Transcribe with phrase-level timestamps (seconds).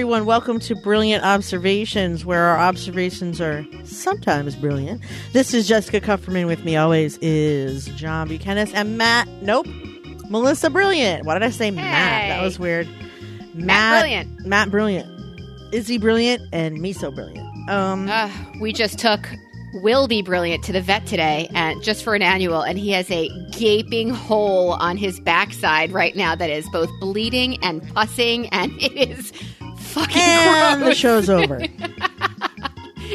[0.00, 0.24] everyone.
[0.24, 5.02] Welcome to Brilliant Observations, where our observations are sometimes brilliant.
[5.34, 6.46] This is Jessica Kupferman.
[6.46, 9.28] With me always is John Buchanan and Matt.
[9.42, 9.66] Nope,
[10.30, 11.26] Melissa Brilliant.
[11.26, 12.30] Why did I say Matt?
[12.30, 12.88] That was weird.
[13.52, 14.46] Matt Brilliant.
[14.46, 15.06] Matt Brilliant.
[15.74, 17.68] Izzy Brilliant and me so brilliant.
[17.68, 19.28] Um, Uh, we just took
[19.82, 23.28] Wilby Brilliant to the vet today, and just for an annual, and he has a
[23.50, 29.10] gaping hole on his backside right now that is both bleeding and pussing, and it
[29.10, 29.30] is
[29.90, 31.60] fucking and the show's over.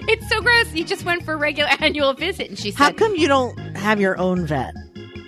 [0.07, 0.69] It's so gross.
[0.71, 3.57] He just went for a regular annual visit, and she said, How come you don't
[3.77, 4.73] have your own vet?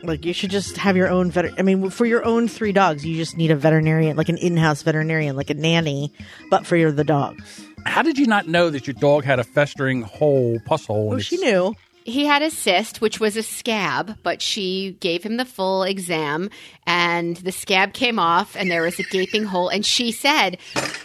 [0.03, 1.57] Like you should just have your own vet.
[1.57, 4.81] I mean, for your own three dogs, you just need a veterinarian, like an in-house
[4.83, 6.11] veterinarian, like a nanny,
[6.49, 7.65] but for your the dogs.
[7.85, 11.03] How did you not know that your dog had a festering hole, pus hole?
[11.03, 11.73] in Well, its- she knew.
[12.07, 16.49] He had a cyst, which was a scab, but she gave him the full exam,
[16.85, 19.67] and the scab came off, and there was a gaping hole.
[19.67, 20.57] And she said,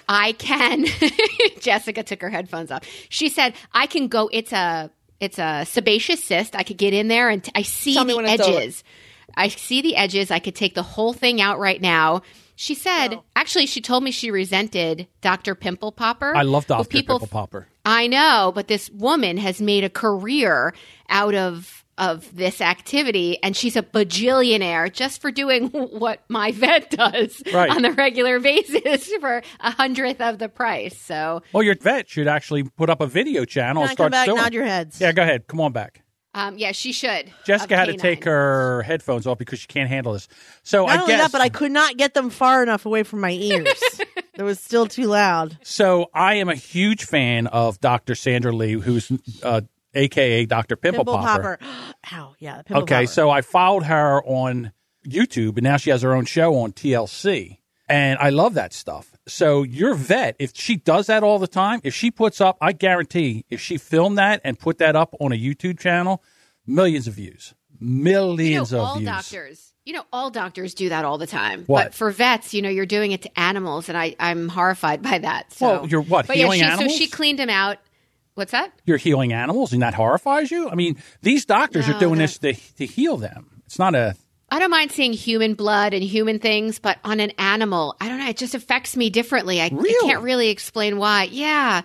[0.08, 0.86] "I can."
[1.60, 2.84] Jessica took her headphones off.
[3.08, 4.30] She said, "I can go.
[4.32, 6.54] It's a it's a sebaceous cyst.
[6.54, 8.58] I could get in there, and t- I see Tell the when it's over.
[8.60, 8.84] edges.
[9.36, 10.30] I see the edges.
[10.30, 12.22] I could take the whole thing out right now."
[12.54, 15.56] She said, actually, she told me she resented Dr.
[15.56, 16.36] Pimple Popper.
[16.36, 16.88] I love who Dr.
[16.88, 17.66] people Pimple Popper.
[17.84, 20.74] I know, but this woman has made a career
[21.08, 26.90] out of of this activity and she's a bajillionaire just for doing what my vet
[26.90, 27.70] does Right.
[27.70, 30.96] on a regular basis for a hundredth of the price.
[30.98, 34.18] So Well, your vet should actually put up a video channel and I start come
[34.18, 34.24] back?
[34.26, 34.38] suing.
[34.38, 35.00] Nod your heads.
[35.02, 35.46] Yeah, go ahead.
[35.48, 36.02] Come on back.
[36.34, 37.30] um, yeah, she should.
[37.44, 40.28] Jessica had to take her headphones off because she can't handle this.
[40.62, 43.02] So Not I only guess, that, but I could not get them far enough away
[43.02, 43.68] from my ears.
[44.34, 45.58] it was still too loud.
[45.62, 48.14] so I am a huge fan of Dr.
[48.14, 49.10] Sandra Lee, who's
[49.42, 49.62] uh,
[49.94, 50.76] AKA Dr.
[50.76, 51.58] Pimple, Pimple Popper.
[51.60, 51.94] popper.
[52.12, 52.58] Ow, yeah.
[52.58, 53.06] the Pimple Okay, popper.
[53.06, 54.72] so I followed her on
[55.06, 57.58] YouTube, and now she has her own show on TLC,
[57.88, 59.10] and I love that stuff.
[59.28, 62.72] So your vet, if she does that all the time, if she puts up, I
[62.72, 66.22] guarantee, if she filmed that and put that up on a YouTube channel,
[66.66, 69.08] millions of views, millions you know, of all views.
[69.08, 71.84] doctors you know all doctors do that all the time What?
[71.86, 75.18] but for vets you know you're doing it to animals and I, i'm horrified by
[75.18, 76.92] that so Well, you're what, but healing yeah, she, animals?
[76.92, 77.78] so she cleaned him out
[78.34, 80.68] what's that You're healing animals, and that horrifies you.
[80.70, 83.62] I mean, these doctors No, are doing that- this to to heal them.
[83.66, 84.14] It's not a
[84.50, 88.18] I don't mind seeing human blood and human things, but on an animal, I don't
[88.18, 88.28] know.
[88.28, 89.60] It just affects me differently.
[89.62, 91.24] I, I can't really explain why.
[91.24, 91.82] Yeah.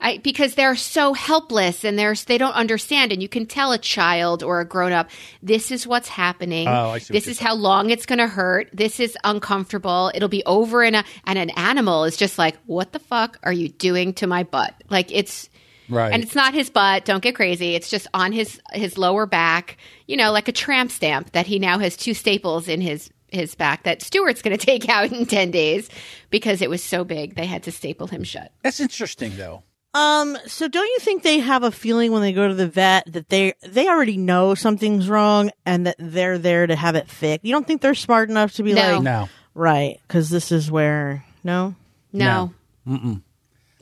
[0.00, 3.78] I, because they're so helpless and they're they don't understand and you can tell a
[3.78, 5.10] child or a grown up
[5.42, 8.70] this is what's happening Oh, I see this is how long it's going to hurt
[8.72, 12.92] this is uncomfortable it'll be over in a and an animal is just like what
[12.92, 15.50] the fuck are you doing to my butt like it's
[15.88, 16.12] right.
[16.12, 17.04] and it's not his butt.
[17.04, 17.74] Don't get crazy.
[17.74, 19.76] It's just on his his lower back.
[20.06, 23.54] You know, like a tramp stamp that he now has two staples in his his
[23.54, 25.88] back that Stuart's going to take out in ten days
[26.30, 28.52] because it was so big they had to staple him shut.
[28.62, 29.62] That's interesting, though.
[29.94, 33.10] Um, so don't you think they have a feeling when they go to the vet
[33.12, 37.44] that they they already know something's wrong and that they're there to have it fixed?
[37.44, 38.92] You don't think they're smart enough to be No.
[38.94, 39.98] like, No, right?
[40.06, 41.74] Because this is where no.
[42.12, 42.52] No.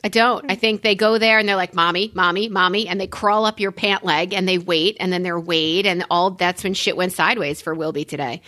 [0.03, 0.49] I don't.
[0.49, 3.59] I think they go there and they're like, "Mommy, mommy, mommy," and they crawl up
[3.59, 6.31] your pant leg and they wait and then they're weighed and all.
[6.31, 8.41] That's when shit went sideways for Wilby today.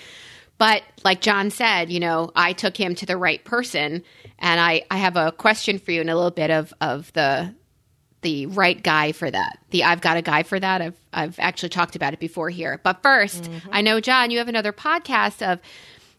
[0.58, 4.04] But like John said, you know, I took him to the right person,
[4.40, 7.54] and I I have a question for you and a little bit of of the
[8.22, 9.60] the right guy for that.
[9.70, 10.82] The I've got a guy for that.
[10.82, 12.80] I've I've actually talked about it before here.
[12.84, 13.70] But 1st mm-hmm.
[13.72, 15.60] I know John, you have another podcast of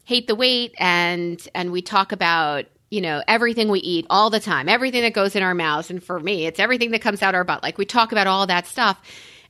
[0.05, 4.39] hate the weight and and we talk about you know everything we eat all the
[4.39, 5.89] time, everything that goes in our mouths.
[5.89, 7.63] And for me, it's everything that comes out our butt.
[7.63, 8.99] Like we talk about all that stuff.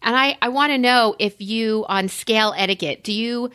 [0.02, 3.52] And I I want to know if you on scale etiquette do you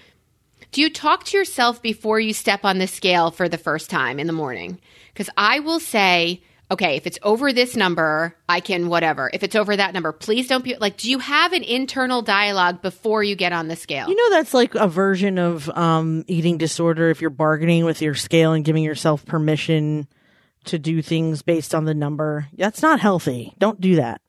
[0.72, 4.18] do you talk to yourself before you step on the scale for the first time
[4.18, 4.78] in the morning?
[5.16, 9.30] Because I will say, okay, if it's over this number, I can whatever.
[9.32, 12.82] If it's over that number, please don't be like, do you have an internal dialogue
[12.82, 14.10] before you get on the scale?
[14.10, 18.14] You know that's like a version of um eating disorder if you're bargaining with your
[18.14, 20.06] scale and giving yourself permission
[20.64, 22.48] to do things based on the number.
[22.52, 23.54] That's not healthy.
[23.58, 24.20] Don't do that.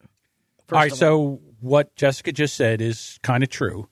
[0.71, 3.89] All right, so what Jessica just said is kind of true.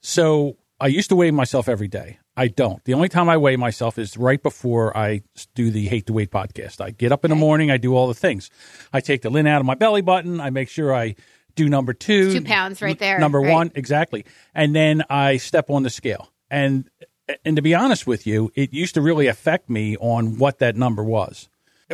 [0.00, 2.19] So I used to weigh myself every day.
[2.40, 2.82] I don't.
[2.84, 5.20] The only time I weigh myself is right before I
[5.54, 6.80] do the Hate to Weight podcast.
[6.80, 8.48] I get up in the morning, I do all the things.
[8.94, 11.16] I take the lint out of my belly button, I make sure I
[11.54, 12.32] do number two.
[12.32, 13.52] Two pounds right there, Number right.
[13.52, 14.24] one, exactly.
[14.54, 16.32] And then I step on the scale.
[16.50, 16.88] And
[17.44, 20.76] and to be honest with you, it used to really affect me on what that
[20.76, 21.50] number was.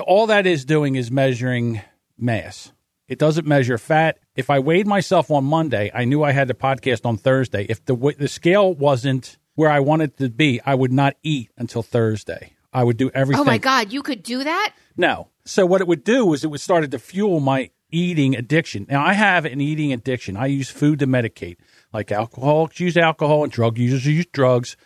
[0.07, 1.81] All that is doing is measuring
[2.17, 2.73] mass.
[3.09, 4.19] It doesn't measure fat.
[4.37, 7.67] If I weighed myself on Monday, I knew I had the podcast on Thursday.
[7.69, 11.83] If the the scale wasn't where I wanted to be, I would not eat until
[11.83, 12.53] Thursday.
[12.73, 13.41] I would do everything.
[13.41, 14.75] oh my God, you could do that?
[14.97, 15.29] No.
[15.45, 18.87] So what it would do is it would started to fuel my eating addiction.
[18.89, 20.37] Now I have an eating addiction.
[20.37, 21.57] I use food to medicate.
[21.93, 24.77] Like alcoholics use alcohol and drug users use drugs.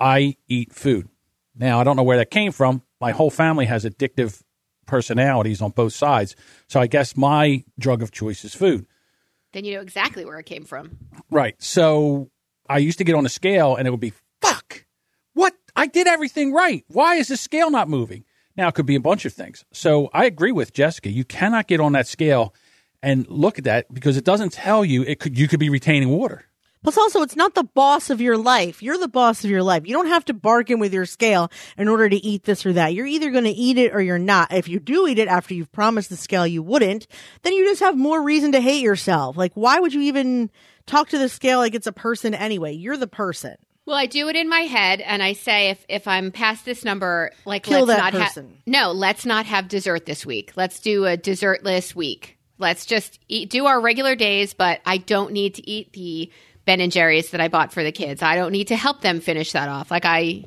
[0.00, 1.08] I eat food.
[1.54, 2.82] Now I don't know where that came from.
[3.00, 4.42] My whole family has addictive
[4.86, 6.34] personalities on both sides.
[6.66, 8.86] So I guess my drug of choice is food.
[9.52, 10.98] Then you know exactly where it came from.
[11.30, 11.54] Right.
[11.62, 12.30] So
[12.68, 14.84] I used to get on a scale and it would be, fuck,
[15.34, 15.54] what?
[15.74, 16.84] I did everything right.
[16.88, 18.24] Why is the scale not moving?
[18.56, 19.64] Now, it could be a bunch of things.
[19.72, 21.10] So I agree with Jessica.
[21.10, 22.54] You cannot get on that scale
[23.02, 26.08] and look at that because it doesn't tell you it could you could be retaining
[26.08, 26.44] water.
[26.82, 28.82] Plus, also, it's not the boss of your life.
[28.82, 29.86] You're the boss of your life.
[29.86, 32.94] You don't have to bargain with your scale in order to eat this or that.
[32.94, 34.52] You're either going to eat it or you're not.
[34.52, 37.08] If you do eat it after you've promised the scale you wouldn't,
[37.42, 39.36] then you just have more reason to hate yourself.
[39.36, 40.50] Like, why would you even
[40.88, 42.72] talk to the scale like it's a person anyway?
[42.72, 43.56] You're the person.
[43.86, 46.84] Well, I do it in my head, and I say if if I'm past this
[46.84, 48.48] number, like Kill let's that not person.
[48.48, 50.52] have no, let's not have dessert this week.
[50.56, 52.38] Let's do a dessertless week.
[52.58, 56.30] Let's just eat, do our regular days, but I don't need to eat the
[56.66, 58.20] Ben and Jerry's that I bought for the kids.
[58.20, 59.90] I don't need to help them finish that off.
[59.90, 60.44] Like I,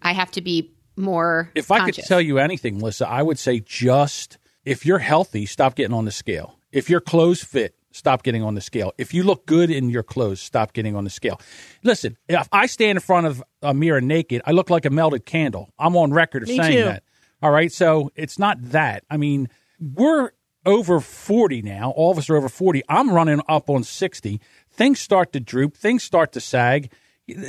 [0.00, 1.50] I have to be more.
[1.54, 5.74] If I could tell you anything, Melissa, I would say just if you're healthy, stop
[5.74, 6.58] getting on the scale.
[6.72, 8.92] If your clothes fit, stop getting on the scale.
[8.98, 11.40] If you look good in your clothes, stop getting on the scale.
[11.82, 15.26] Listen, if I stand in front of a mirror naked, I look like a melted
[15.26, 15.70] candle.
[15.78, 16.84] I'm on record of Me saying too.
[16.84, 17.02] that.
[17.42, 17.72] All right.
[17.72, 19.04] So it's not that.
[19.10, 19.48] I mean,
[19.80, 20.30] we're
[20.66, 21.90] over 40 now.
[21.90, 22.82] All of us are over 40.
[22.88, 24.40] I'm running up on 60.
[24.70, 26.92] Things start to droop, things start to sag.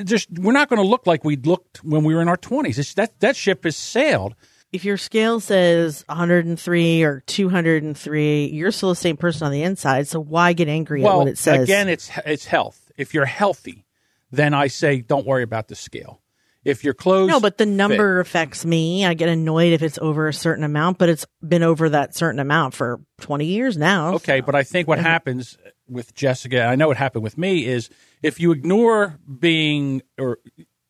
[0.04, 2.78] Just we're not going to look like we looked when we were in our 20s.
[2.78, 4.36] It's, that that ship has sailed.
[4.72, 10.08] If your scale says 103 or 203, you're still the same person on the inside.
[10.08, 11.64] So why get angry at what it says?
[11.64, 12.92] again, it's it's health.
[12.98, 13.86] If you're healthy,
[14.32, 16.22] then I say don't worry about the scale.
[16.64, 19.04] If you're close, No, but the fit- number affects me.
[19.04, 22.40] I get annoyed if it's over a certain amount, but it's been over that certain
[22.40, 24.14] amount for 20 years now.
[24.16, 25.58] Okay, but I think what happens
[25.88, 27.90] with Jessica, I know what happened with me, is
[28.22, 30.38] if you ignore being or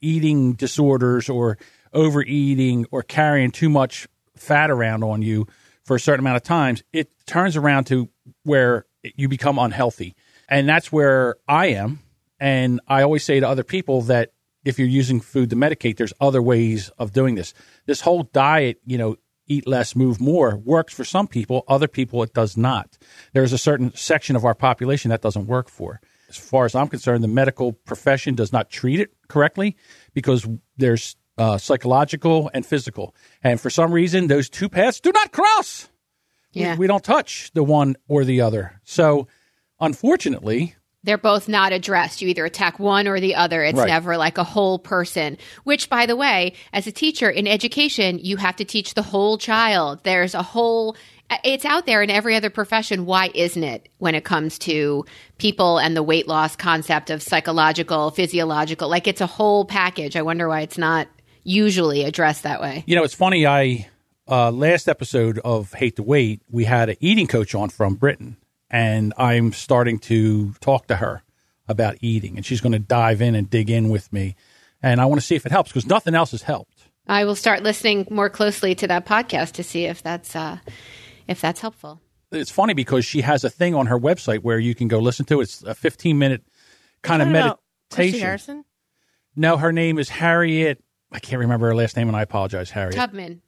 [0.01, 1.57] eating disorders or
[1.93, 5.47] overeating or carrying too much fat around on you
[5.83, 8.09] for a certain amount of times, it turns around to
[8.43, 8.85] where
[9.15, 10.15] you become unhealthy.
[10.47, 11.99] And that's where I am.
[12.39, 14.33] And I always say to other people that
[14.63, 17.53] if you're using food to medicate, there's other ways of doing this.
[17.85, 19.15] This whole diet, you know,
[19.47, 21.63] eat less, move more works for some people.
[21.67, 22.97] Other people, it does not.
[23.33, 25.99] There's a certain section of our population that doesn't work for.
[26.29, 29.75] As far as I'm concerned, the medical profession does not treat it correctly
[30.13, 30.47] because
[30.77, 33.15] there's uh, psychological and physical.
[33.43, 35.89] And for some reason, those two paths do not cross.
[36.53, 36.75] We- Yeah.
[36.75, 38.79] We, don't touch the one or the other.
[38.83, 39.27] So,
[39.79, 42.21] unfortunately, they're both not addressed.
[42.21, 43.63] You either attack one or the other.
[43.63, 43.87] It's Right.
[43.87, 48.37] never like a whole person, which, by the way, as a teacher in education, you
[48.37, 50.01] have to teach the whole child.
[50.03, 50.95] There's a whole,
[51.43, 53.05] it's out there in every other profession.
[53.07, 55.03] Why isn't it when it comes to
[55.39, 58.87] people and the weight loss concept of psychological, physiological?
[58.87, 60.15] Like it's a whole package.
[60.15, 61.07] I wonder why it's not
[61.43, 62.83] usually addressed that way.
[62.85, 63.45] You know, it's funny.
[63.45, 63.89] I
[64.27, 68.37] uh, last episode of Hate to Weight, we had an eating coach on from Britain,
[68.69, 71.23] and I'm starting to talk to her
[71.67, 74.35] about eating, and she's going to dive in and dig in with me,
[74.81, 76.89] and I want to see if it helps because nothing else has helped.
[77.07, 80.59] I will start listening more closely to that podcast to see if that's uh,
[81.27, 82.01] if that's helpful.
[82.31, 85.25] It's funny because she has a thing on her website where you can go listen
[85.25, 85.43] to it.
[85.43, 86.43] It's a 15 minute
[87.01, 87.59] kind of Talking about
[87.91, 88.19] meditation.
[88.21, 88.65] Harrison?
[89.35, 90.81] No, her name is Harriet.
[91.11, 92.95] I can't remember her last name, and I apologize, Harriet.
[92.95, 93.41] Tubman.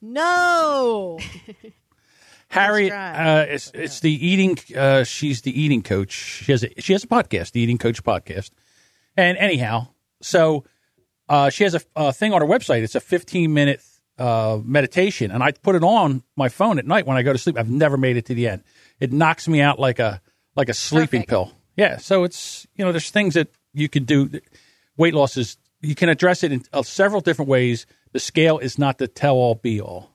[0.00, 1.18] No.
[2.48, 4.56] Harriet, uh, it's it's the eating.
[4.74, 6.12] Uh, she's the eating coach.
[6.12, 8.50] She has a, she has a podcast, the Eating Coach podcast.
[9.18, 9.88] And anyhow,
[10.22, 10.64] so
[11.28, 12.82] uh, she has a, a thing on her website.
[12.82, 13.82] It's a 15 minute
[14.16, 17.38] uh, meditation, and I put it on my phone at night when I go to
[17.38, 17.58] sleep.
[17.58, 18.62] I've never made it to the end.
[18.98, 20.22] It knocks me out like a
[20.56, 21.28] like a sleeping Perfect.
[21.30, 21.52] pill.
[21.76, 21.98] Yeah.
[21.98, 24.30] So it's you know there's things that you can do.
[24.96, 27.86] Weight loss is you can address it in uh, several different ways.
[28.12, 30.10] The scale is not the tell all be all.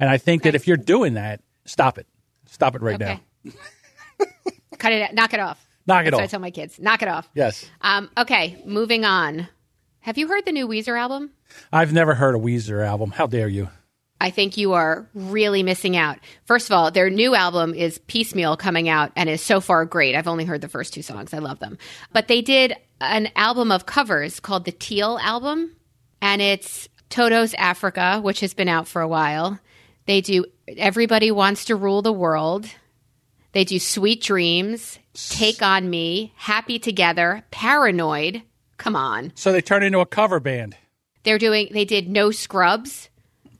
[0.00, 2.06] And I think that if you're doing that, stop it.
[2.46, 3.20] Stop it right Okay.
[3.44, 3.52] now.
[4.78, 5.02] Cut it.
[5.02, 5.14] out.
[5.14, 5.66] Knock it off.
[5.86, 6.78] Knock it That's what I tell my kids.
[6.78, 7.28] Knock it off.
[7.34, 7.64] Yes.
[7.80, 9.48] Um, okay, moving on.
[10.00, 11.30] Have you heard the new Weezer album?
[11.72, 13.10] I've never heard a Weezer album.
[13.10, 13.68] How dare you?
[14.20, 16.18] I think you are really missing out.
[16.46, 20.14] First of all, their new album is Piecemeal coming out and is so far great.
[20.14, 21.34] I've only heard the first two songs.
[21.34, 21.78] I love them.
[22.12, 25.76] But they did an album of covers called the Teal album,
[26.22, 29.58] and it's Toto's Africa, which has been out for a while.
[30.06, 32.66] They do Everybody Wants to Rule the World.
[33.52, 38.42] They do Sweet Dreams, Take on Me, Happy Together, Paranoid.
[38.78, 39.32] Come on.
[39.34, 40.76] So they turned into a cover band.
[41.22, 43.08] They're doing they did No Scrubs.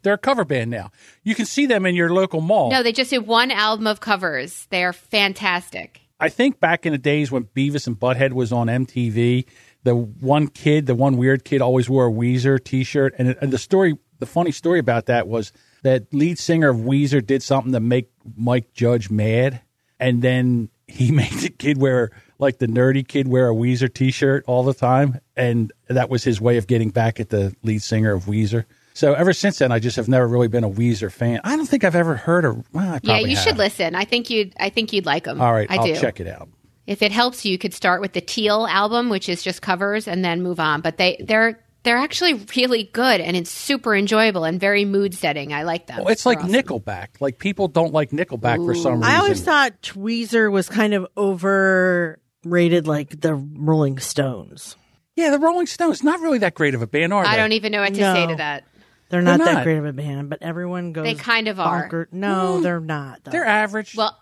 [0.04, 0.92] They're a cover band now.
[1.24, 2.70] You can see them in your local mall.
[2.70, 4.66] No, they just did one album of covers.
[4.70, 6.02] They are fantastic.
[6.20, 9.46] I think back in the days when Beavis and Butthead was on MTV,
[9.82, 13.58] the one kid, the one weird kid, always wore a Weezer T-shirt, and, and the
[13.58, 17.80] story, the funny story about that was that lead singer of Weezer did something to
[17.80, 19.60] make Mike Judge mad,
[19.98, 24.44] and then he made the kid wear like the nerdy kid wear a Weezer T-shirt
[24.46, 28.12] all the time, and that was his way of getting back at the lead singer
[28.12, 28.64] of Weezer.
[28.94, 31.40] So ever since then, I just have never really been a Weezer fan.
[31.44, 32.64] I don't think I've ever heard of.
[32.72, 33.44] Well, I Yeah, you have.
[33.44, 33.94] should listen.
[33.96, 34.54] I think you'd.
[34.58, 35.40] I think you'd like them.
[35.40, 35.96] All right, I will do.
[35.96, 36.48] check it out.
[36.86, 40.06] If it helps you, you could start with the Teal album, which is just covers,
[40.06, 40.80] and then move on.
[40.80, 45.52] But they they're they're actually really good and it's super enjoyable and very mood setting.
[45.52, 45.98] I like them.
[45.98, 46.80] Well, it's like They're awesome.
[46.80, 47.08] Nickelback.
[47.20, 49.02] Like people don't like Nickelback for some reason.
[49.04, 54.76] I always thought Weezer was kind of overrated, like the Rolling Stones.
[55.16, 57.28] yeah, the Rolling Stones not really that great of a band, are they?
[57.28, 58.64] I don't even know what to say to that.
[59.10, 59.64] They're not, They're that not.
[59.64, 61.04] great of a band, but everyone goes.
[61.04, 61.82] They kind of are.
[61.82, 62.62] bonker- No, mm.
[62.62, 63.24] they're not.
[63.24, 63.30] Though.
[63.30, 63.94] They're average.
[63.94, 64.18] Well,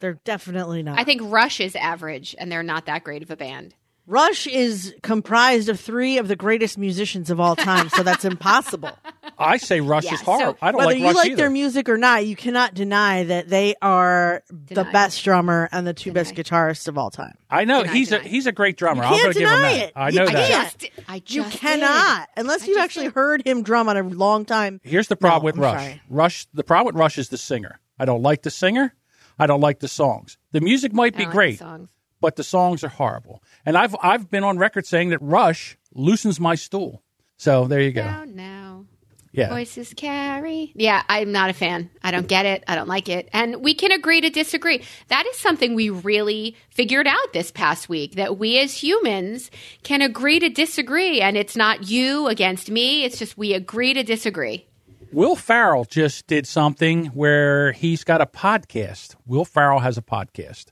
[0.00, 0.98] They're definitely not.
[0.98, 3.74] I think Rush is average, and they're not that great of a band.
[4.10, 8.90] Rush is comprised of three of the greatest musicians of all time, so that's impossible.
[9.38, 10.54] I say Rush Yeah, is horrible.
[10.54, 11.36] so I don't Whether like you like either.
[11.36, 15.92] their music or not, you cannot deny that they are the best drummer and the
[15.92, 16.42] two best Deny.
[16.42, 17.34] guitarists of all time.
[17.50, 19.02] I know Deny, he's a he's a great drummer.
[19.02, 19.86] You I'm can't going to give him deny that.
[19.88, 19.92] it.
[19.94, 20.48] I know I that.
[20.48, 20.78] can't.
[20.78, 21.52] just, I just You did.
[21.52, 23.14] cannot, unless you've actually did.
[23.14, 24.80] heard him drum on a long time.
[24.82, 25.80] Here's the problem No, with I'm Rush.
[25.82, 26.02] sorry.
[26.08, 26.46] Rush.
[26.54, 27.78] The problem with Rush is the singer.
[27.98, 28.94] I don't like the singer.
[29.38, 30.38] I don't like the songs.
[30.52, 31.90] The music might be don't like the great, songs.
[32.20, 33.42] But the songs are horrible.
[33.64, 37.02] And I've I've been on record saying that Rush loosens my stool.
[37.36, 38.04] So there you go.
[38.04, 38.84] Now, now.
[39.30, 39.50] Yeah.
[39.50, 40.72] Voices carry.
[40.74, 41.90] Yeah, I'm not a fan.
[42.02, 42.64] I don't get it.
[42.66, 43.28] I don't like it.
[43.32, 44.82] And we can agree to disagree.
[45.08, 49.50] That is something we really figured out this past week that we as humans
[49.82, 51.20] can agree to disagree.
[51.20, 53.04] And it's not you against me.
[53.04, 54.66] It's just we agree to disagree.
[55.12, 59.14] Will Ferrell just did something where he's got a podcast.
[59.26, 60.66] Will Ferrell has a podcast.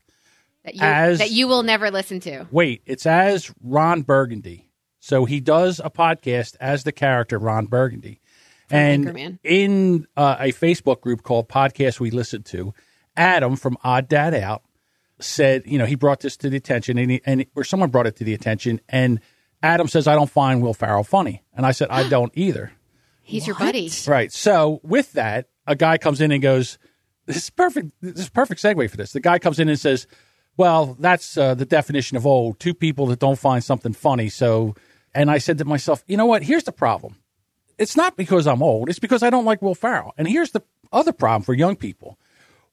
[0.67, 2.45] That you, As- that you will never listen to.
[2.51, 4.69] Wait, it's as Ron Burgundy.
[4.99, 8.19] So he does a podcast as the character Ron Burgundy.
[8.69, 9.39] and Anchorman.
[9.45, 12.73] in uh, a Facebook group called Podcast We Listen to,
[13.15, 14.63] Adam from Odd Dad Out
[15.21, 18.05] said, you know, he brought this to the attention, and, he, and or someone brought
[18.07, 19.21] it to the attention, and
[19.63, 21.43] Adam says, I don't find Will Ferrell funny.
[21.55, 22.73] And I said, I don't either.
[23.23, 23.89] He's your buddy.
[24.05, 24.33] Right.
[24.33, 26.77] So with that, a guy comes in and goes,
[27.25, 27.91] "This is perfect.
[28.01, 30.07] This is perfect segue for this." The guy comes in and says,
[30.57, 34.75] "Well, that's uh, the definition of old: two people that don't find something funny." So,
[35.13, 36.43] and I said to myself, "You know what?
[36.43, 37.15] Here's the problem.
[37.77, 38.89] It's not because I'm old.
[38.89, 40.13] It's because I don't like Will Ferrell.
[40.17, 42.17] And here's the other problem for young people."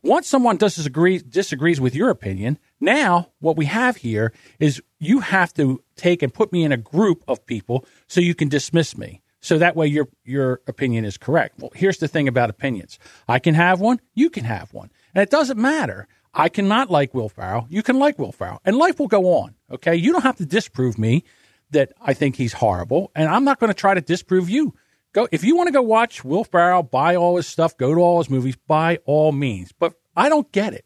[0.05, 5.55] Once someone disagree, disagrees with your opinion, now what we have here is you have
[5.55, 9.23] to take and put me in a group of people so you can dismiss me.
[9.41, 11.59] So that way your your opinion is correct.
[11.59, 12.99] Well, here's the thing about opinions.
[13.29, 14.91] I can have one, you can have one.
[15.14, 16.07] And it doesn't matter.
[16.35, 17.67] I cannot like Will Ferrell.
[17.71, 18.61] You can like Will Ferrell.
[18.64, 19.55] And life will go on.
[19.71, 19.95] Okay?
[19.95, 21.25] You don't have to disprove me
[21.71, 23.11] that I think he's horrible.
[23.14, 24.75] And I'm not going to try to disprove you.
[25.12, 28.00] Go if you want to go watch Will Ferrell, buy all his stuff, go to
[28.00, 29.71] all his movies, by all means.
[29.73, 30.85] But I don't get it.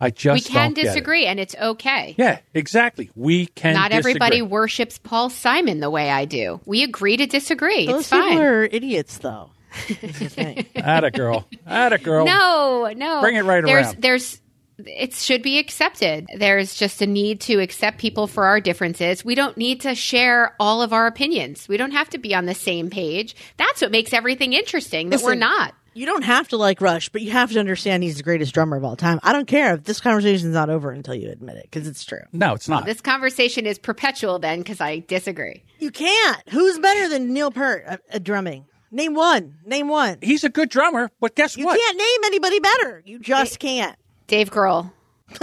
[0.00, 0.88] I just We can don't get it.
[0.88, 2.14] disagree, and it's okay.
[2.16, 3.10] Yeah, exactly.
[3.14, 3.74] We can.
[3.74, 6.60] Not everybody worships Paul Simon the way I do.
[6.64, 7.86] We agree to disagree.
[7.86, 8.30] Those it's fine.
[8.30, 9.50] people are idiots, though.
[9.88, 10.66] Is the thing.
[10.74, 11.46] Atta girl.
[11.66, 12.24] Atta girl.
[12.24, 13.20] No, no.
[13.20, 14.02] Bring it right there's, around.
[14.02, 14.39] There's,
[14.86, 16.26] it should be accepted.
[16.36, 19.24] There's just a need to accept people for our differences.
[19.24, 21.68] We don't need to share all of our opinions.
[21.68, 23.34] We don't have to be on the same page.
[23.56, 25.10] That's what makes everything interesting.
[25.10, 25.74] That we're not.
[25.92, 28.76] You don't have to like Rush, but you have to understand he's the greatest drummer
[28.76, 29.18] of all time.
[29.24, 32.20] I don't care if this conversation's not over until you admit it, because it's true.
[32.32, 32.84] No, it's not.
[32.84, 35.64] This conversation is perpetual then because I disagree.
[35.80, 36.48] You can't.
[36.48, 38.66] Who's better than Neil Peart at, at drumming?
[38.92, 39.56] Name one.
[39.64, 40.18] Name one.
[40.22, 41.74] He's a good drummer, but guess You what?
[41.74, 43.02] You can't name anybody better.
[43.04, 43.96] You just can't.
[44.30, 44.92] Dave Grohl.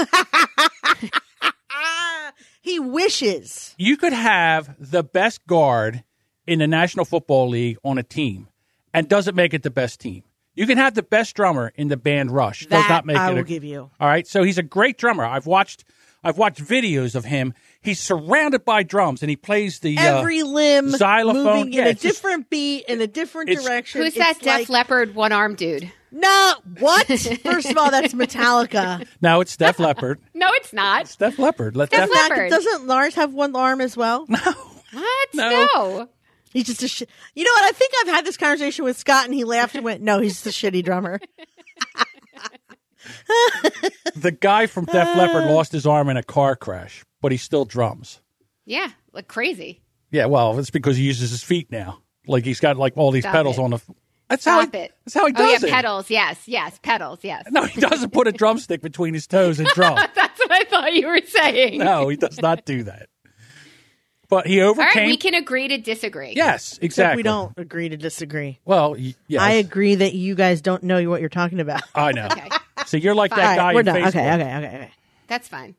[2.62, 3.74] He wishes.
[3.77, 6.03] You could have the best guard
[6.46, 8.50] in the National Football League on a team,
[8.94, 10.24] and doesn't make it the best team.
[10.53, 12.65] You can have the best drummer in the band Rush.
[12.65, 13.29] Does not make I it.
[13.29, 13.89] I will a- give you.
[14.01, 15.24] All right, so he's a great drummer.
[15.24, 15.86] I've watched.
[16.24, 17.53] I've watched videos of him.
[17.79, 21.44] He's surrounded by drums, and he plays the uh, Every limb xylophone.
[21.46, 24.01] moving Yeah, in a it's just- different beat in a different direction.
[24.01, 25.89] Who's It's that Def like- Leppard one arm dude?
[26.12, 27.08] No, what?
[27.08, 29.06] First of all, that's Metallica.
[29.22, 30.20] No, it's Def Leppard.
[30.34, 31.16] No, it's not.
[31.20, 31.76] Def Leppard.
[31.76, 32.52] Let Def Def Leppard.
[32.52, 34.26] That- doesn't Lars have one arm as well?
[34.94, 35.02] No.
[35.02, 35.30] What?
[35.34, 35.50] No.
[35.50, 36.10] no.
[36.54, 36.88] He's just a.
[36.88, 37.04] Sh-
[37.36, 37.66] you know what?
[37.66, 40.42] I think I've had this conversation with Scott, and he laughed and went, "No, he's
[40.42, 41.20] just a shitty drummer."
[44.16, 45.52] the guy from Def Leppard uh.
[45.54, 48.22] lost his arm in a car crash, but he still drums.
[48.66, 49.82] Yeah, like crazy.
[50.10, 52.00] Yeah, well, it's because he uses his feet now.
[52.28, 53.62] Like he's got like all these Stop pedals it.
[53.62, 53.80] on the.
[54.29, 54.93] That's how Stop he, it.
[55.05, 55.69] That's how he does Oh yeah, does it.
[55.72, 56.10] pedals.
[56.10, 57.19] Yes, yes, pedals.
[57.24, 57.46] Yes.
[57.50, 59.96] No, he doesn't put a drumstick between his toes and drum.
[60.15, 61.79] That's what I thought you were saying.
[61.79, 63.07] no, he does not do that.
[64.29, 65.03] But he All overcame.
[65.03, 66.34] right, we can agree to disagree.
[66.36, 67.17] yes, Except exactly.
[67.19, 68.60] we don't agree to disagree.
[68.65, 71.81] Well, y- yes, I agree that you guys don't know what you're talking about.
[71.96, 72.25] I know.
[72.25, 72.50] Okay,
[72.86, 73.96] So you're like All that right, guy we're in done.
[73.96, 74.07] Facebook.
[74.10, 74.91] Okay, okay, okay, okay.
[75.27, 75.75] that's fine.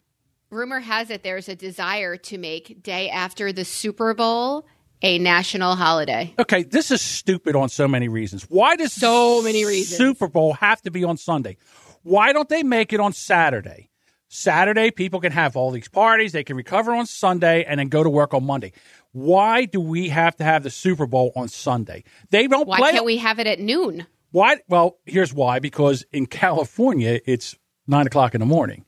[0.51, 4.65] Rumor has it there's a desire to make day after the Super Bowl
[5.03, 6.35] a national holiday.
[6.39, 8.45] Okay, this is stupid on so many reasons.
[8.45, 9.97] Why does So many reasons.
[9.97, 11.57] Super Bowl have to be on Sunday?
[12.03, 13.91] Why don't they make it on Saturday?
[14.29, 16.33] Saturday, people can have all these parties.
[16.33, 18.73] They can recover on Sunday and then go to work on Monday.
[19.13, 22.05] Why do we have to have the Super Bowl on Sunday?
[22.31, 22.93] They don't Why play.
[22.93, 24.07] can't we have it at noon?
[24.31, 24.59] Why?
[24.69, 25.59] Well, here's why.
[25.61, 28.85] Because in California, it's nine o'clock in the morning.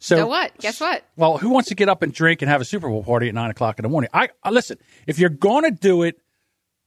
[0.00, 0.56] So, So what?
[0.58, 1.04] Guess what?
[1.16, 3.34] Well, who wants to get up and drink and have a Super Bowl party at
[3.34, 4.10] nine o'clock in the morning?
[4.12, 4.78] I, I listen.
[5.06, 6.16] If you're going to do it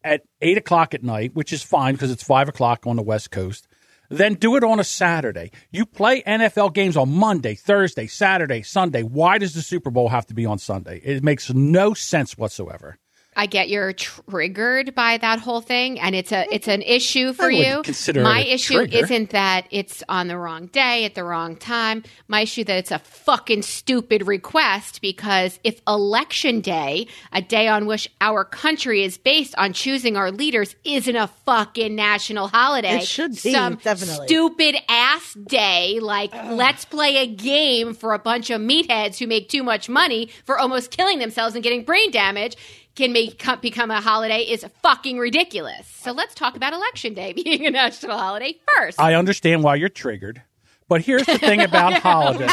[0.04, 3.32] at eight o'clock at night, which is fine because it's five o'clock on the West
[3.32, 3.68] Coast,
[4.10, 5.52] then do it on a Saturday.
[5.72, 9.04] You play NFL games on Monday, Thursday, Saturday, Sunday.
[9.04, 11.02] Why does the Super Bowl have to be on Sunday?
[11.04, 12.98] It makes no sense whatsoever.
[13.38, 17.50] I get you're triggered by that whole thing, and it's a it's an issue for
[17.52, 17.84] you.
[17.84, 18.98] consider My issue trigger.
[18.98, 22.04] isn't that it's on the wrong day at the wrong time.
[22.28, 27.86] My issue that it's a fucking stupid request because if election day, a day on
[27.86, 33.04] which our country is based on choosing our leaders, isn't a fucking national holiday, It
[33.08, 34.26] should be, some definitely.
[34.28, 39.48] stupid ass day like let's play a game for a bunch of meatheads who make
[39.48, 42.56] too much money for almost killing themselves and getting brain damage
[42.98, 45.88] can make become a holiday is fucking ridiculous.
[45.88, 49.00] So let's talk about election day being a national holiday first.
[49.00, 50.42] I understand why you're triggered.
[50.90, 52.48] But here's the thing about holiday.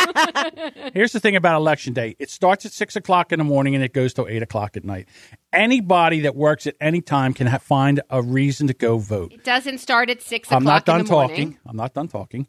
[0.92, 2.16] Here's the thing about election day.
[2.18, 4.84] It starts at six o'clock in the morning and it goes till eight o'clock at
[4.84, 5.09] night.
[5.52, 9.33] Anybody that works at any time can ha- find a reason to go vote.
[9.33, 11.30] it doesn't start at six o'clock I'm not done in the morning.
[11.52, 11.59] talking.
[11.64, 12.48] I'm not done talking.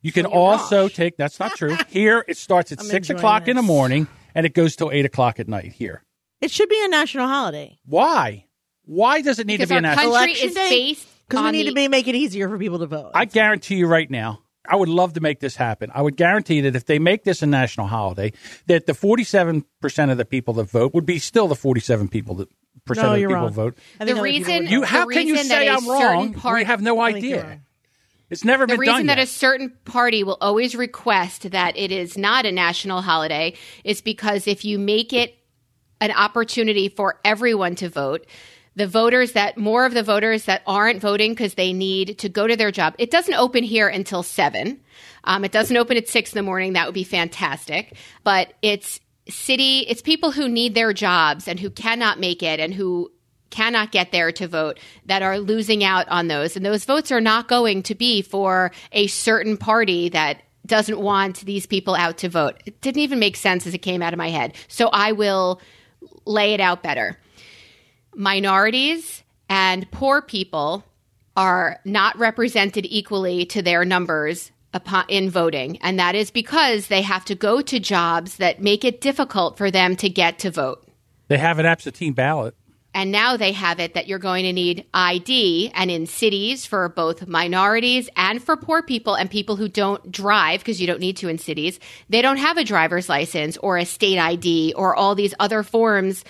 [0.00, 1.18] You can also take.
[1.18, 1.76] That's not true.
[1.88, 4.90] Here it starts at I'm six enjoying o'clock in the morning and it goes till
[4.90, 5.72] eight o'clock at night.
[5.72, 6.02] Here,
[6.40, 8.44] It should be a national holiday why?
[8.84, 10.12] Why does it need Because to be our a national?
[10.12, 10.68] country Election is day?
[10.70, 13.10] based because we on need the- to be, make it easier for people to vote.
[13.14, 15.90] I guarantee you right now, I would love to make this happen.
[15.94, 18.32] I would guarantee that if they make this a national holiday,
[18.66, 19.64] that the 47%
[20.10, 22.48] of the people that vote would be still the 47 people that
[22.84, 23.52] percent No, of the you're people wrong.
[23.52, 23.78] vote.
[24.00, 24.88] I the other people reason would You vote.
[24.88, 26.00] how the can you reason say that a I'm wrong?
[26.00, 27.48] certain part- we have no I think you're idea.
[27.50, 27.60] wrong.
[28.28, 29.24] It's never the been reason done that yet.
[29.24, 34.46] a certain party will always request that it is not a national holiday is because
[34.48, 35.36] if you make it
[36.00, 38.26] an opportunity for everyone to vote,
[38.74, 42.46] the voters that more of the voters that aren't voting because they need to go
[42.46, 42.94] to their job.
[42.98, 44.80] It doesn't open here until seven.
[45.24, 46.74] Um, it doesn't open at six in the morning.
[46.74, 47.96] That would be fantastic.
[48.22, 52.72] But it's city, it's people who need their jobs and who cannot make it and
[52.72, 53.10] who
[53.50, 56.56] cannot get there to vote that are losing out on those.
[56.56, 61.40] And those votes are not going to be for a certain party that doesn't want
[61.40, 62.60] these people out to vote.
[62.66, 64.54] It didn't even make sense as it came out of my head.
[64.68, 65.60] So I will
[66.24, 67.18] lay it out better.
[68.14, 70.84] Minorities and poor people
[71.36, 75.76] are not represented equally to their numbers upon, in voting.
[75.78, 79.70] And that is because they have to go to jobs that make it difficult for
[79.70, 80.86] them to get to vote.
[81.28, 82.54] they have an absentee ballot.
[82.96, 86.88] And now they have it that you're going to need ID and in cities for
[86.88, 91.18] both minorities and for poor people and people who don't drive because you don't need
[91.18, 91.78] to in cities.
[92.08, 96.24] They don't have a driver's license or a state ID or all these other forms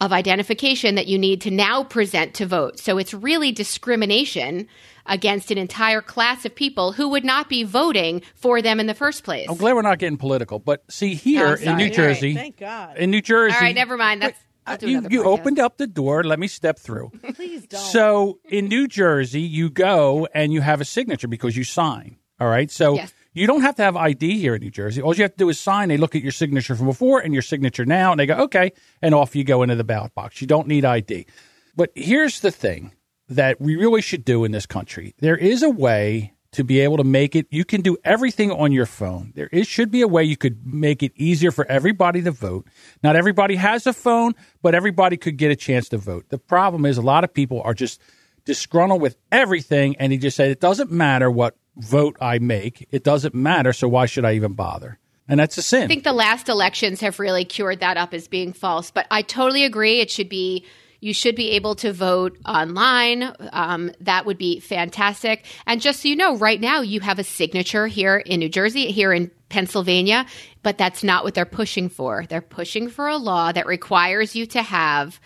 [0.00, 2.78] of identification that you need to now present to vote.
[2.78, 4.68] So it's really discrimination
[5.06, 8.94] against an entire class of people who would not be voting for them in the
[8.94, 9.46] first place.
[9.48, 11.64] I'm glad we're not getting political, but see here Oh, in.
[11.64, 12.96] New All right, Jersey, thank God.
[12.96, 14.22] in New Jersey, All right, never mind.
[14.22, 15.26] That's I'll do Uh, you, another you podcast.
[15.38, 16.24] opened up the door.
[16.24, 17.10] Let me step through.
[17.34, 17.80] Please don't.
[17.80, 22.16] So in New Jersey, you go and you have a signature because you sign.
[22.40, 22.70] All right.
[22.70, 23.12] So Yes.
[23.32, 25.00] you don't have to have ID here in New Jersey.
[25.02, 25.88] All you have to do is sign.
[25.88, 28.72] They look at your signature from before and your signature now, and they go, okay,
[29.00, 30.40] and off you go into the ballot box.
[30.40, 31.26] You don't need ID.
[31.74, 32.92] But here's the thing
[33.28, 35.14] that we really should do in this country.
[35.18, 37.46] There is a way to be able to make it.
[37.50, 39.32] You can do everything on your phone.
[39.34, 42.66] There is, should be a way you could make it easier for everybody to vote.
[43.02, 46.30] Not everybody has a phone, but everybody could get a chance to vote.
[46.30, 48.00] The problem is a lot of people are just
[48.46, 52.88] disgruntled with everything, and he just said it doesn't matter what vote I make.
[52.90, 54.98] It doesn't matter, so why should I even bother?
[55.28, 55.82] And that's a sin.
[55.82, 58.90] I think the last elections have really cured that up as being false.
[58.90, 60.00] But I totally agree.
[60.00, 60.64] It should be
[61.06, 63.32] you should be able to vote online.
[63.52, 65.44] Um, that would be fantastic.
[65.64, 68.90] And just so you know, right now you have a signature here in New Jersey,
[68.90, 70.26] here in Pennsylvania,
[70.64, 72.26] but that's not what they're pushing for.
[72.28, 75.20] They're pushing for a law that requires you to have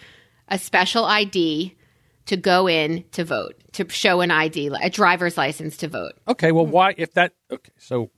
[0.48, 1.74] a special ID
[2.26, 6.12] to go in to vote, to show an ID, a driver's license to vote.
[6.28, 7.32] Okay, well, why if that?
[7.50, 8.10] Okay, so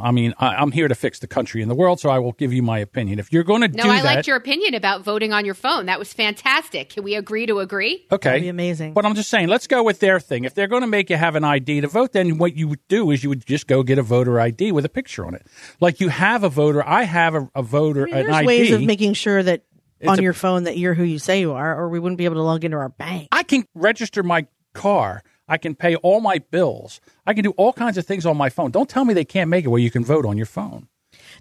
[0.00, 2.32] I mean, I, am here to fix the country and the world, so I will
[2.32, 3.18] give you my opinion.
[3.18, 5.32] If you're going to do it no, do I that, liked your opinion about voting
[5.32, 5.86] on your phone.
[5.86, 6.90] That was fantastic.
[6.90, 8.06] Can we agree to agree?
[8.10, 8.92] Okay, That'd be amazing.
[8.92, 10.44] But I'm just saying, let's go with their thing.
[10.44, 12.86] If they're going to make you have an ID to vote, then what you would
[12.88, 15.46] do is you would just go get a voter ID with a picture on it,
[15.80, 16.86] like you have a voter.
[16.86, 18.46] I have a, a voter I mean, an there's ID.
[18.46, 19.62] ways of making sure that
[20.06, 22.24] on a- your phone that you're who you say you are, or we wouldn't be
[22.24, 23.28] able to log into our bank.
[23.32, 25.22] I can register my car.
[25.52, 27.02] I can pay all my bills.
[27.26, 28.70] I can do all kinds of things on my phone.
[28.70, 30.88] Don't tell me they can't make it where you can vote on your phone.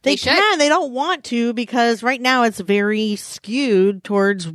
[0.04, 0.60] They, They can.
[0.60, 4.52] They don't want to because right now it's very skewed towards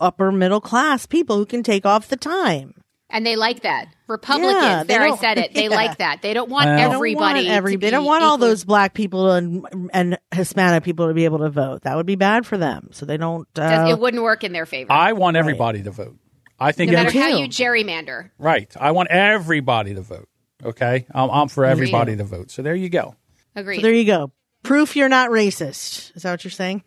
[0.00, 2.72] upper middle class people who can take off the time.
[3.10, 3.88] And they like that.
[4.08, 5.52] Republicans, Yeah, they there I said it.
[5.52, 5.76] They yeah.
[5.76, 6.22] like that.
[6.22, 7.40] They don't want Well- everybody.
[7.40, 10.18] They don't want, every, to they don't be want all those black people and and
[10.34, 11.82] Hispanic people to be able to vote.
[11.82, 12.88] That would be bad for them.
[12.92, 13.46] So they don't.
[13.58, 14.90] Uh, It wouldn't work in their favor.
[14.90, 16.16] I want everybody to vote.
[16.58, 18.30] I think no every- matter how you gerrymander.
[18.38, 18.70] right.
[18.78, 20.28] I want everybody to vote.
[20.64, 22.50] Okay, I'm, I'm for everybody to vote.
[22.50, 23.14] So there you go.
[23.54, 23.76] Agreed.
[23.76, 24.32] so there you go.
[24.62, 26.16] Proof you're not racist.
[26.16, 26.82] Is that what you're saying?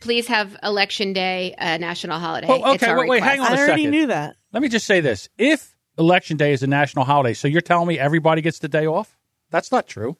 [0.00, 2.48] Please have election day a national holiday.
[2.48, 3.52] Well, It's okay, our wait, wait, hang request.
[3.52, 3.58] on.
[3.58, 3.90] I a already second.
[3.92, 4.36] knew that.
[4.52, 7.86] Let me just say this: If Election Day is a national holiday, so you're telling
[7.86, 9.16] me everybody gets the day off?
[9.50, 10.16] That's not true.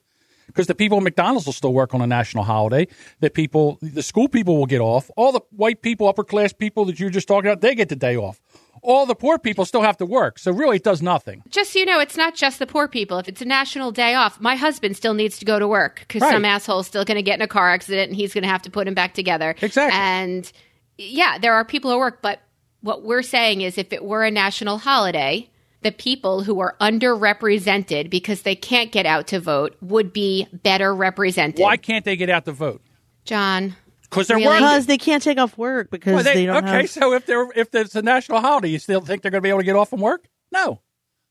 [0.47, 2.87] Because the people at McDonald's will still work on a national holiday.
[3.21, 5.09] That people, the school people will get off.
[5.17, 7.95] All the white people, upper class people that you're just talking about, they get the
[7.95, 8.41] day off.
[8.83, 10.37] All the poor people still have to work.
[10.37, 11.41] So really, it does nothing.
[11.49, 13.17] Just so you know, it's not just the poor people.
[13.17, 16.21] If it's a national day off, my husband still needs to go to work because
[16.21, 16.33] Right.
[16.33, 18.61] some asshole's still going to get in a car accident and he's going to have
[18.63, 19.55] to put him back together.
[19.61, 19.97] Exactly.
[19.97, 20.51] And
[20.97, 22.41] yeah, there are people who work, but
[22.81, 25.49] what we're saying is if it were a national holiday,
[25.81, 30.93] the people who are underrepresented because they can't get out to vote would be better
[30.93, 31.61] represented.
[31.61, 32.81] Why can't they get out to vote?
[33.25, 33.75] John?
[34.13, 34.57] Because they're Really?
[34.59, 36.89] Because they can't take off work because Well, they, they- don't okay, have.
[36.89, 39.49] so if they're if it's a national holiday, you still think they're going to be
[39.49, 40.25] able to get off from work?
[40.51, 40.81] No.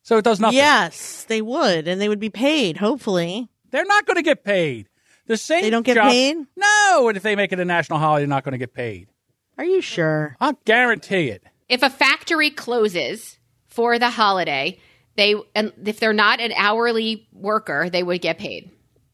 [0.03, 0.57] So it does nothing.
[0.57, 2.77] Yes, they would, and they would be paid.
[2.79, 4.89] Hopefully, They're not going to get paid.
[5.27, 5.63] The same.
[5.63, 6.37] They don't get job- paid?
[6.57, 9.09] No, and if they make it a national holiday, they're not going to get paid.
[9.57, 10.37] are you sure?
[10.41, 11.45] I'll guarantee it.
[11.69, 14.79] if a factory closes for the holiday,
[15.17, 18.71] they and if they're not an hourly worker, they would get paid.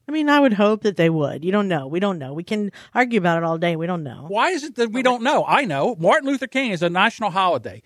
[0.09, 1.45] I mean, I would hope that they would.
[1.45, 1.85] You don't know.
[1.85, 2.33] We don't know.
[2.33, 3.75] We can argue about it all day.
[3.75, 4.25] We don't know.
[4.27, 5.45] Why is it that we don't know?
[5.47, 7.83] I know Martin Luther King is a national holiday.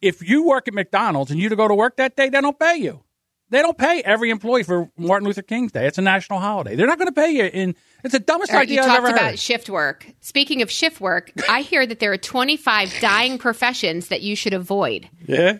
[0.00, 2.58] If you work at McDonald's and you to go to work that day, they don't
[2.58, 3.02] pay you.
[3.50, 5.86] They don't pay every employee for Martin Luther King's Day.
[5.86, 6.74] It's a national holiday.
[6.74, 7.74] They're not going to pay you in.
[8.02, 9.38] It's the dumbest All right, idea you I've talked ever about heard.
[9.38, 10.06] shift work.
[10.20, 14.54] Speaking of shift work, I hear that there are 25 dying professions that you should
[14.54, 15.08] avoid.
[15.26, 15.58] yeah,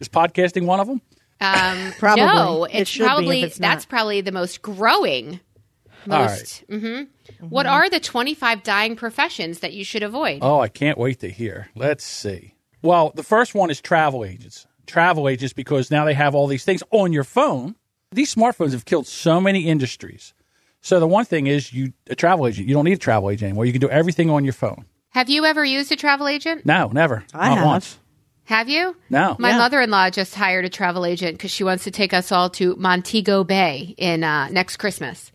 [0.00, 1.02] is podcasting one of them?
[1.40, 2.24] Um, Probably.
[2.26, 3.68] No, It it's should be if probably it's not.
[3.68, 5.40] that's probably the most growing.
[6.08, 6.64] All Most.
[6.70, 7.02] hmm
[7.40, 10.38] What are the 25 dying professions that you should avoid?
[10.42, 11.68] Oh, I can't wait to hear.
[11.74, 12.54] Let's see.
[12.82, 14.66] Well, the first one is travel agents.
[14.86, 17.76] Travel agents because now they have all these things on your phone.
[18.12, 20.34] These smartphones have killed so many industries.
[20.80, 22.66] So the one thing is you a travel agent.
[22.66, 23.66] You don't need a travel agent anymore.
[23.66, 24.86] You can do everything on your phone.
[25.10, 26.64] Have you ever used a travel agent?
[26.64, 27.24] No, never.
[27.34, 27.66] I Not have.
[27.66, 27.98] once.
[28.44, 28.96] Have you?
[29.10, 29.36] No.
[29.38, 29.58] My Yeah.
[29.58, 33.44] mother-in-law just hired a travel agent because she wants to take us all to Montego
[33.44, 35.30] Bay in uh, next Christmas.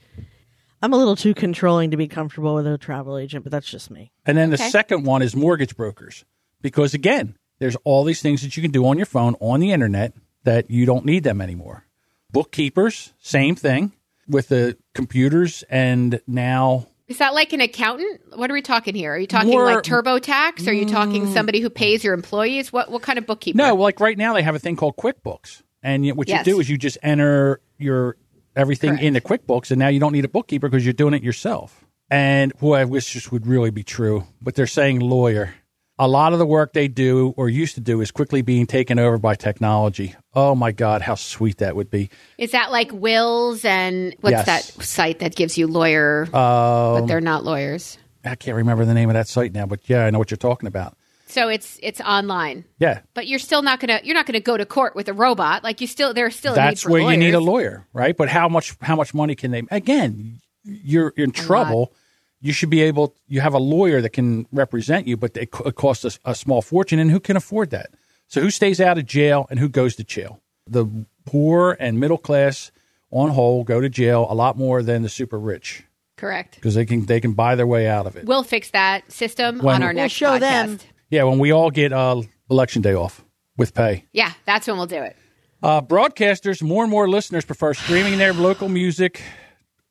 [0.86, 3.90] I'm a little too controlling to be comfortable with a travel agent, but that's just
[3.90, 4.12] me.
[4.24, 4.70] And then the Okay.
[4.70, 6.26] second one is mortgage brokers.
[6.62, 9.72] Because again, there's all these things that you can do on your phone on the
[9.72, 11.86] internet that you don't need them anymore.
[12.32, 13.94] Bookkeepers, same thing
[14.28, 18.22] with the computers and now Is that like an accountant?
[18.36, 19.14] What are we talking here?
[19.14, 20.68] Are you talking More- like TurboTax?
[20.68, 21.34] Are you talking mm.
[21.34, 22.72] somebody who pays your employees?
[22.74, 23.58] What what kind of bookkeeper?
[23.58, 26.46] No, like right now they have a thing called QuickBooks, and y- what Yes.
[26.46, 28.18] you do is you just enter your
[28.56, 29.04] everything Correct.
[29.04, 31.86] into QuickBooks, and now you don't need a bookkeeper because you're doing it yourself.
[32.10, 35.56] And boy, I wish this would really be true, but they're saying lawyer.
[35.98, 39.00] A lot of the work they do or used to do is quickly being taken
[39.00, 40.14] over by technology.
[40.34, 42.10] Oh my God, how sweet that would be!
[42.38, 44.46] Is that like wills and what's Yes.
[44.46, 46.24] that site that gives you lawyer?
[46.26, 47.98] Um, but they're not lawyers.
[48.26, 50.38] I can't remember the name of that site now, but yeah, I know what you're
[50.38, 50.98] talking about.
[51.28, 52.66] So it's it's online.
[52.80, 55.64] Yeah, But you're still not gonna you're not gonna go to court with a robot.
[55.64, 58.16] Like you still there's still a need that's for where you need a lawyer, right?
[58.16, 59.64] But how much how much money can they?
[59.72, 61.94] Again, you're in trouble.
[62.42, 63.16] You should be able.
[63.28, 66.62] You have a lawyer that can represent you, but it, it costs us a small
[66.62, 67.90] fortune, and who can afford that?
[68.28, 70.42] So who stays out of jail and who goes to jail?
[70.68, 70.86] The
[71.26, 72.72] poor and middle class,
[73.10, 75.84] on whole, go to jail a lot more than the super rich
[76.18, 76.56] Correct.
[76.56, 78.26] because they can they can buy their way out of it.
[78.26, 80.40] We'll fix that system When- on our We'll next show podcast.
[80.40, 80.80] them.
[81.16, 83.24] Yeah, when we all get uh, election day off
[83.58, 84.06] with pay.
[84.12, 85.16] Yeah, that's when we'll do it.
[85.64, 89.22] Uh, broadcasters, more and more listeners prefer streaming their local music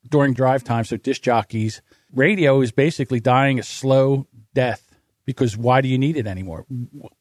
[0.09, 0.83] during drive time.
[0.85, 1.81] So disc jockeys,
[2.13, 6.65] radio is basically dying a slow death because why do you need it anymore?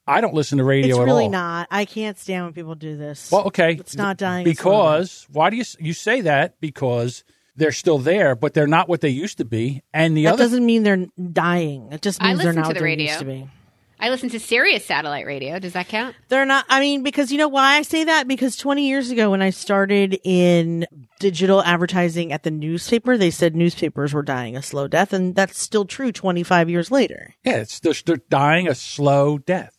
[0.06, 1.30] I don't listen to radio It's at really all.
[1.30, 1.68] not.
[1.70, 3.30] I can't stand when people do this.
[3.32, 4.46] Well, okay, It's not dying.
[4.46, 4.82] it's slowly.
[4.98, 6.60] because why do you you say that?
[6.60, 7.24] Because
[7.56, 9.82] they're still there, but they're not what they used to be.
[9.94, 11.88] And the that other doesn't mean they're dying.
[11.92, 13.06] It just I means they're listen not to what the they radio.
[13.06, 13.48] used to be.
[14.00, 15.58] I listen to Sirius satellite radio.
[15.58, 16.14] Does that count?
[16.28, 16.64] They're not.
[16.68, 18.26] I mean, because you know why I say that?
[18.28, 20.86] Because 20 years ago, when I started in
[21.20, 25.58] digital advertising at the newspaper, they said newspapers were dying a slow death, and that's
[25.58, 27.34] still true 25 years later.
[27.44, 29.78] yeah, it's they're, they're dying a slow death.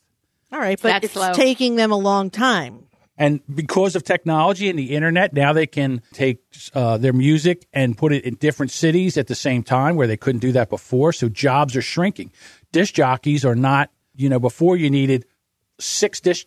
[0.51, 1.33] All right, but That's it's slow.
[1.33, 2.85] taking them a long time.
[3.17, 6.39] And because of technology and the internet, now they can take
[6.73, 10.17] uh, their music and put it in different cities at the same time where they
[10.17, 11.13] couldn't do that before.
[11.13, 12.31] So jobs are shrinking.
[12.73, 15.25] Disc jockeys are not, you know, before you needed
[15.79, 16.45] six disc,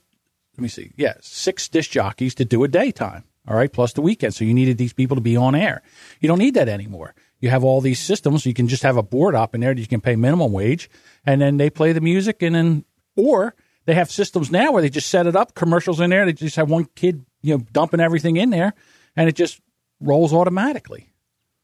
[0.57, 4.03] let me see, yeah, six disc jockeys to do a daytime, all right, plus the
[4.03, 4.35] weekend.
[4.35, 5.83] So you needed these people to be on air.
[6.21, 7.15] You don't need that anymore.
[7.41, 8.45] You have all these systems.
[8.47, 10.91] You can just have a board up in there that you can pay minimum wage,
[11.25, 12.85] and then they play the music, and then,
[13.17, 13.55] or
[13.85, 16.27] they have systems now where they just set it up, commercials in there.
[16.27, 18.75] They just have one kid, you know, dumping everything in there,
[19.15, 19.61] and it just
[20.01, 21.13] rolls automatically.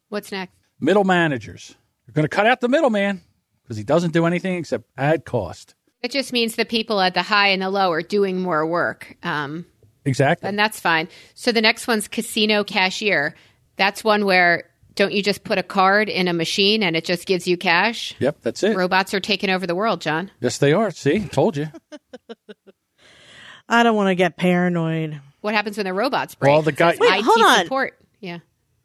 [0.09, 0.55] What's next?
[0.79, 1.75] Middle managers.
[2.07, 3.23] You're going to cut out the middleman
[3.62, 5.75] because he doesn't do anything except add cost.
[6.05, 9.17] It just means the people at the high and the low are doing more work.
[9.23, 9.64] Um,
[10.05, 10.47] Exactly.
[10.47, 11.09] and that's fine.
[11.33, 13.35] So the next one's casino cashier.
[13.77, 17.27] That's one where don't you just put a card in a machine and it just
[17.27, 18.14] gives you cash?
[18.19, 18.77] yep, that's it.
[18.77, 20.31] Robots are taking over the world, John.
[20.40, 20.90] Yes, they are.
[20.90, 21.69] See, told you.
[23.69, 25.23] I don't want to get paranoid.
[25.40, 26.53] What happens when the robots break?
[26.53, 26.97] Well, the guy.
[27.01, 27.64] Wait, IT hold on.
[27.64, 27.99] support.
[28.21, 28.40] Yeah.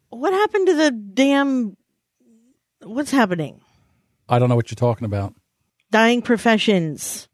[0.08, 1.76] What happened to the damn?
[2.82, 3.60] What's happening?
[4.26, 5.34] I don't know what you're talking about.
[5.90, 7.28] Dying professions.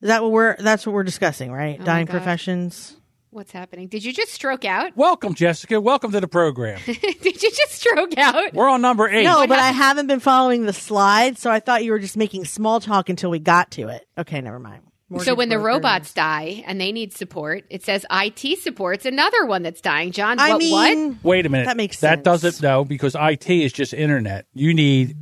[0.00, 0.56] Is that what we're?
[0.58, 1.78] That's what we're discussing, right?
[1.80, 2.96] Oh Dying professions.
[3.30, 3.88] What's happening?
[3.88, 4.96] Did you just stroke out?
[4.96, 5.80] Welcome, Jessica.
[5.80, 6.78] Welcome to the program.
[6.86, 8.54] Did you just stroke out?
[8.54, 9.24] We're on number eight.
[9.24, 12.44] No, but I haven't been following the slides, so I thought you were just making
[12.44, 14.06] small talk until we got to it.
[14.16, 14.82] Okay, never mind.
[15.18, 15.66] So when the brokers.
[15.66, 20.12] robots die and they need support, it says IT support's another one that's dying.
[20.12, 20.62] John, I what?
[20.70, 20.94] what?
[20.96, 21.66] mean, Wait a minute.
[21.66, 22.18] That makes sense.
[22.18, 24.46] That doesn't no because IT is just internet.
[24.54, 25.16] You need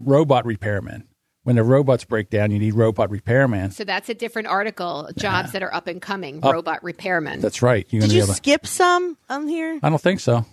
[0.00, 1.04] robot repairmen.
[1.44, 3.72] When the robots break down, you need robot repairmen.
[3.72, 5.08] So that's a different article.
[5.16, 6.40] Jobs that are up and coming.
[6.40, 7.40] robot repairmen.
[7.42, 7.86] That's right.
[7.90, 9.78] You're did you to- skip some on here?
[9.82, 10.44] I don't think so.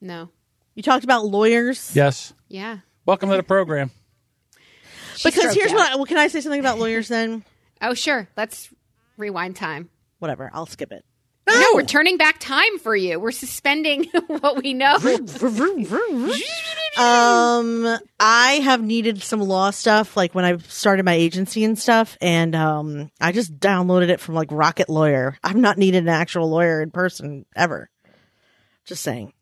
[0.00, 0.30] no.
[0.74, 1.94] You talked about lawyers.
[1.94, 2.32] Yes.
[2.48, 2.78] Yeah.
[3.04, 3.90] Welcome to the program.
[5.16, 5.76] She Because here's out.
[5.76, 5.92] what.
[5.92, 7.44] I, well, can I say something about lawyers then?
[7.82, 8.26] Oh, sure.
[8.38, 8.70] Let's
[9.18, 9.90] rewind time.
[10.18, 10.50] Whatever.
[10.54, 11.04] I'll skip it.
[11.58, 13.18] No, we're turning back time for you.
[13.18, 14.96] We're suspending what we know.
[16.98, 17.86] Um,
[18.18, 22.54] I have needed some law stuff, like when I started my agency and stuff, and
[22.54, 25.38] um, I just downloaded it from like Rocket Lawyer.
[25.42, 27.88] I've not needed an actual lawyer in person ever.
[28.84, 29.32] Just saying.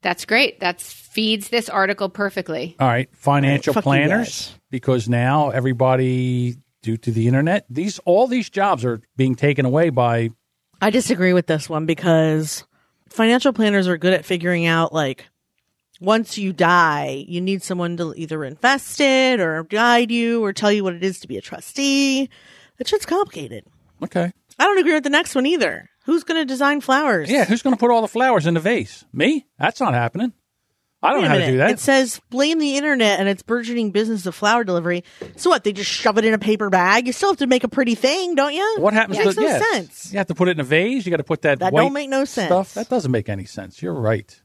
[0.00, 0.60] That's great.
[0.60, 2.74] That feeds this article perfectly.
[2.80, 8.26] All right, financial fuck you planners, because now everybody, due to the internet, these all
[8.26, 10.30] these jobs are being taken away by.
[10.82, 12.64] I disagree with this one because
[13.08, 15.28] financial planners are good at figuring out like
[16.00, 20.72] once you die, you need someone to either invest it or guide you or tell
[20.72, 22.28] you what it is to be a trustee.
[22.78, 23.64] That shit's complicated.
[24.02, 25.88] Okay, I don't agree with the next one either.
[26.04, 27.30] Who's going to design flowers?
[27.30, 29.04] yeah, who's going to put all the flowers in the vase?
[29.12, 29.46] Me?
[29.60, 30.32] That's not happening.
[31.02, 31.70] I don't Wait know how to do that.
[31.70, 35.02] It says blame the internet and its burgeoning business of flower delivery.
[35.36, 35.64] So what?
[35.64, 37.06] They just shove it in a paper bag.
[37.06, 38.76] You still have to make a pretty thing, don't you?
[38.78, 39.18] what happens?
[39.18, 40.12] Makes to, no yeah, sense.
[40.12, 41.04] You have to put it in a vase.
[41.04, 41.58] You got to put that.
[41.58, 42.48] That white don't make no sense.
[42.48, 43.82] Stuff that doesn't make any sense.
[43.82, 44.40] You're right.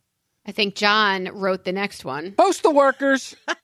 [0.47, 2.31] I think John wrote the next one.
[2.31, 3.35] Postal workers.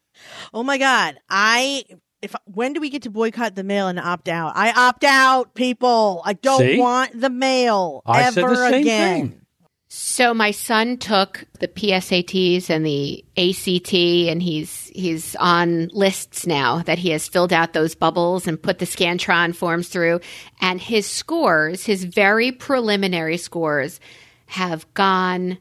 [0.54, 1.18] Oh my god!
[1.28, 1.84] I
[2.22, 4.54] if when do we get to boycott the mail and opt out?
[4.56, 6.22] I opt out, people.
[6.24, 6.80] I don't See?
[6.80, 9.30] want the mail I ever said the same again.
[9.30, 9.43] thing.
[9.96, 16.80] So my son took the PSATs and the ACT and he's he's on lists now
[16.80, 20.20] that he has filled out those bubbles and put the Scantron forms through
[20.60, 24.00] and his scores, his very preliminary scores
[24.48, 25.60] have gone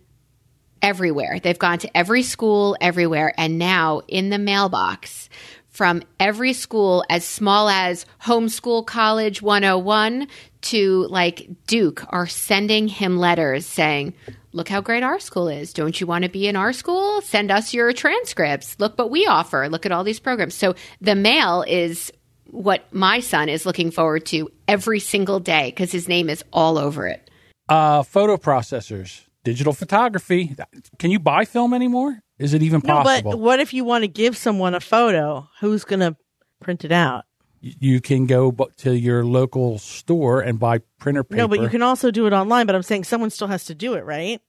[0.80, 1.38] everywhere.
[1.38, 5.28] They've gone to every school everywhere and now in the mailbox
[5.68, 10.26] from every school as small as homeschool college 101
[10.62, 14.14] to like Duke are sending him letters saying,
[14.54, 15.72] Look how great our school is.
[15.72, 17.22] Don't you want to be in our school?
[17.22, 18.78] Send us your transcripts.
[18.78, 19.66] Look what we offer.
[19.70, 20.54] Look at all these programs.
[20.54, 22.12] So the mail is
[22.50, 26.76] what my son is looking forward to every single day because his name is all
[26.76, 27.30] over it.
[27.66, 30.54] Uh, photo processors, digital photography.
[30.98, 32.18] Can you buy film anymore?
[32.38, 33.30] Is it even No, possible?
[33.30, 35.48] but what if you want to give someone a photo?
[35.60, 36.14] Who's going to
[36.60, 37.24] print it out?
[37.62, 41.36] You can go to your local store and buy printer paper.
[41.36, 42.66] No, but you can also do it online.
[42.66, 44.40] But I'm saying someone still has to do it, right?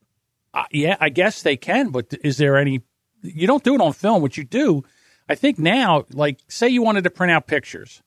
[0.53, 2.81] Uh, yeah, I guess they can, but is there any?
[3.21, 4.21] You don't do it on film.
[4.21, 4.83] What you do,
[5.29, 8.01] I think now, like, say you wanted to print out pictures,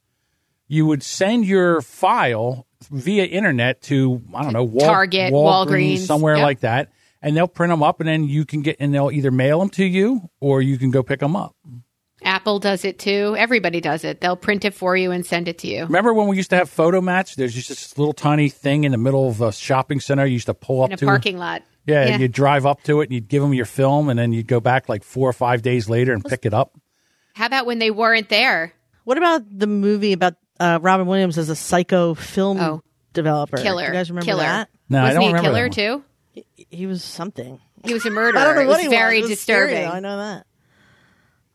[0.69, 6.37] you would send your file via internet to I don't know Wal- Target, Walgreens, somewhere
[6.37, 6.45] yep.
[6.45, 6.91] like that,
[7.23, 9.71] and they'll print them up, and then you can get and they'll either mail them
[9.71, 11.55] to you or you can go pick them up.
[12.23, 13.35] Apple does it too.
[13.39, 14.21] Everybody does it.
[14.21, 16.57] They'll print it for you and send it to you Remember when we used to
[16.57, 17.35] have Fotomat?
[17.37, 20.25] There's just this little tiny thing in the middle of a shopping center.
[20.25, 21.63] You used to pull up in a to parking lot.
[21.87, 24.33] Yeah, and you'd drive up to it and you'd give them your film, and then
[24.33, 26.73] you'd go back like four or five days later and pick it up.
[27.35, 28.73] How about when they weren't there?
[29.05, 32.83] What about the movie about uh, Robin Williams as a psycho film Oh.
[33.13, 33.59] developer?
[33.59, 33.87] Killer.
[33.87, 34.43] You guys remember killer.
[34.43, 34.69] that?
[34.89, 35.95] No, I Wasn't don't he a remember killer that
[36.35, 36.45] one.
[36.57, 36.67] too?
[36.71, 37.61] He was something.
[37.85, 38.41] He was a murderer.
[38.43, 39.31] I don't know it was he very was.
[39.31, 39.89] It scary, disturbing.
[39.91, 39.97] though.
[39.97, 40.47] I know that.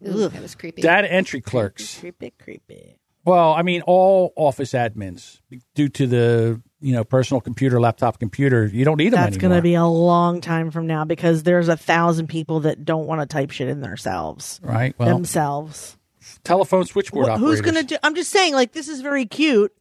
[0.08, 0.82] Ooh, that was creepy.
[0.82, 2.00] Data entry clerks.
[2.00, 2.98] Creepy, creepy.
[3.24, 5.42] Well, I mean, all office admins,
[5.76, 9.56] due to the you know personal computer, laptop computer, you don't need them That's going
[9.56, 13.22] to be a long time from now because there's a thousand people that don't want
[13.22, 14.60] to type shit in themselves.
[14.64, 14.96] right.
[14.98, 15.98] Well, themselves.
[16.44, 17.50] telephone switchboard Wh- operators.
[17.50, 17.98] who's going to do?
[18.02, 19.72] I'm just saying, like, this is very cute,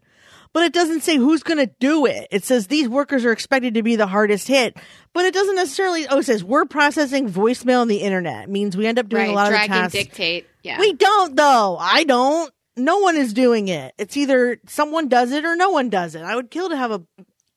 [0.52, 2.28] but it doesn't say who's going to do it.
[2.30, 4.76] It says these workers are expected to be the hardest hit,
[5.12, 6.06] but it doesn't necessarily.
[6.08, 8.44] Oh, it says we're processing voicemail on the internet.
[8.44, 9.30] It means we end up doing right.
[9.30, 10.04] a lot Drag of the and tasks.
[10.06, 10.46] dictate.
[10.62, 10.78] Yeah.
[10.78, 11.76] We don't though.
[11.78, 12.52] I don't.
[12.76, 13.94] No one is doing it.
[13.98, 16.22] It's either someone does it or no one does it.
[16.22, 17.02] I would kill to have a.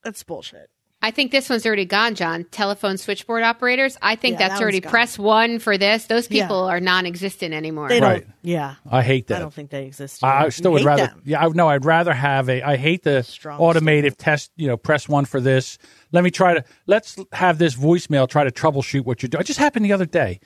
[0.03, 0.69] That's bullshit.
[1.05, 2.45] I think this one's already gone, John.
[2.45, 3.97] Telephone switchboard operators.
[4.01, 4.89] I think Yeah, that's that already gone.
[4.89, 6.05] press one for this.
[6.05, 6.43] Those Yeah.
[6.45, 7.89] people are non-existent anymore.
[7.89, 8.23] They Right.
[8.23, 8.33] don't.
[8.41, 8.75] Yeah.
[8.89, 9.35] I hate that.
[9.35, 10.23] I don't think they exist.
[10.23, 11.07] I I still You would rather.
[11.07, 11.21] them.
[11.25, 12.61] Yeah, I, no, I'd rather have a.
[12.63, 14.51] I hate the Strong automated test.
[14.55, 15.77] You know, press one for this.
[16.13, 16.63] Let me try to.
[16.87, 19.41] Let's have this voicemail try to troubleshoot what you're doing.
[19.41, 20.39] It just happened the other day.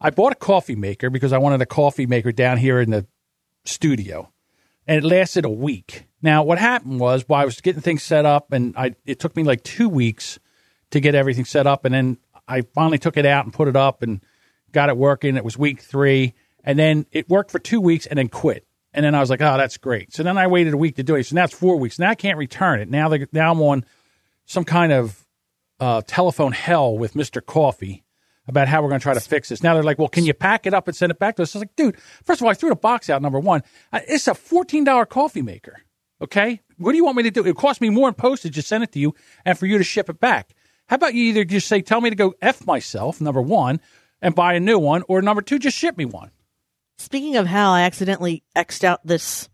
[0.00, 3.06] I bought a coffee maker because I wanted a coffee maker down here in the
[3.64, 4.32] studio,
[4.84, 6.06] and it lasted a week.
[6.22, 9.36] Now, what happened was while I was getting things set up, and I it took
[9.36, 10.38] me like two weeks
[10.90, 13.76] to get everything set up, and then I finally took it out and put it
[13.76, 14.20] up and
[14.70, 15.36] got it working.
[15.36, 18.66] It was week three, and then it worked for two weeks, and then quit.
[18.94, 21.02] And then I was like, "Oh, that's great." So then I waited a week to
[21.02, 21.24] do it.
[21.24, 21.98] So now it's four weeks.
[21.98, 22.88] Now I can't return it.
[22.88, 23.84] Now now I'm on
[24.44, 25.26] some kind of
[25.80, 28.04] uh, telephone hell with Mister Coffee
[28.46, 29.62] about how we're going to try to fix this.
[29.62, 31.56] Now they're like, "Well, can you pack it up and send it back to us?"
[31.56, 33.22] I was like, "Dude, first of all, I threw the box out.
[33.22, 35.80] Number one, it's a fourteen dollar coffee maker.
[36.22, 37.44] Okay, what do you want me to do?
[37.44, 39.84] It cost me more in postage to send it to you and for you to
[39.84, 40.54] ship it back.
[40.86, 43.80] How about you either just say, tell me to go f myself, number one,
[44.20, 46.30] and buy a new one, or number two, just ship me one.
[46.96, 49.48] Speaking of how I accidentally xed out this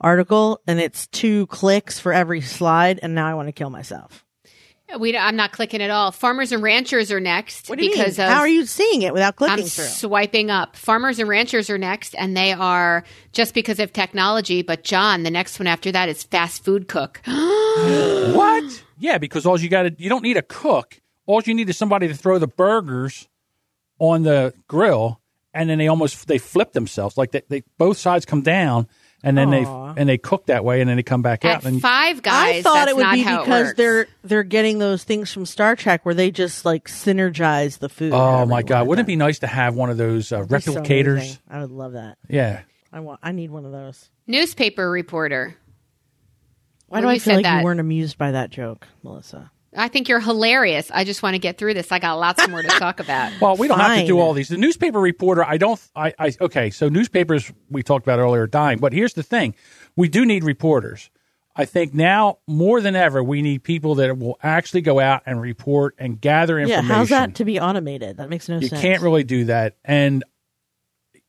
[0.00, 4.24] article, and it's two clicks for every slide, and now I want to kill myself.
[4.98, 6.12] We, I'm not clicking at all.
[6.12, 8.26] Farmers and ranchers are next What do you because mean?
[8.26, 9.84] of How are you seeing it without clicking I'm through?
[9.84, 10.76] swiping up.
[10.76, 14.62] Farmers and ranchers are next, and they are just because of technology.
[14.62, 17.20] But John, the next one after that is fast food cook.
[17.78, 18.82] What?
[18.98, 21.00] Yeah, because all you got to, you don't need a cook.
[21.26, 23.28] All you need is somebody to throw the burgers
[24.00, 25.20] on the grill,
[25.54, 28.88] and then they almost they flip themselves like they, they both sides come down,
[29.22, 29.92] and then Aw.
[29.94, 31.58] they and they cook that way, and then they come back out.
[31.58, 33.76] At And Five Guys, I thought that's it would be because works.
[33.76, 38.12] they're they're getting those things from Star Trek where they just like synergize the food.
[38.12, 40.60] oh my god, wouldn't it be nice to have one of those uh, It'd be
[40.60, 41.12] so replicators?
[41.12, 41.38] amazing.
[41.50, 42.18] I would love that.
[42.28, 42.60] yeah.
[42.92, 43.20] I want.
[43.22, 44.08] I need one of those.
[44.26, 45.54] newspaper reporter.
[46.86, 47.58] Why Well, do I you feel said like that.
[47.58, 49.50] you weren't amused by that joke, Melissa?
[49.76, 50.90] I think you're hilarious.
[50.92, 51.92] I just want to get through this.
[51.92, 53.32] I got lots more to talk about.
[53.40, 54.48] Well, we don't have to do all these.
[54.48, 55.80] The newspaper reporter, I don't.
[55.94, 56.70] I, I okay.
[56.70, 59.54] So newspapers we talked about earlier are dying, but here's the thing:
[59.96, 61.10] we do need reporters.
[61.54, 65.40] I think now more than ever we need people that will actually go out and
[65.40, 66.70] report and gather information.
[66.70, 66.98] Yeah, information.
[66.98, 68.16] how's that to be automated?
[68.16, 68.82] That makes no You sense.
[68.82, 70.24] You can't really do that, and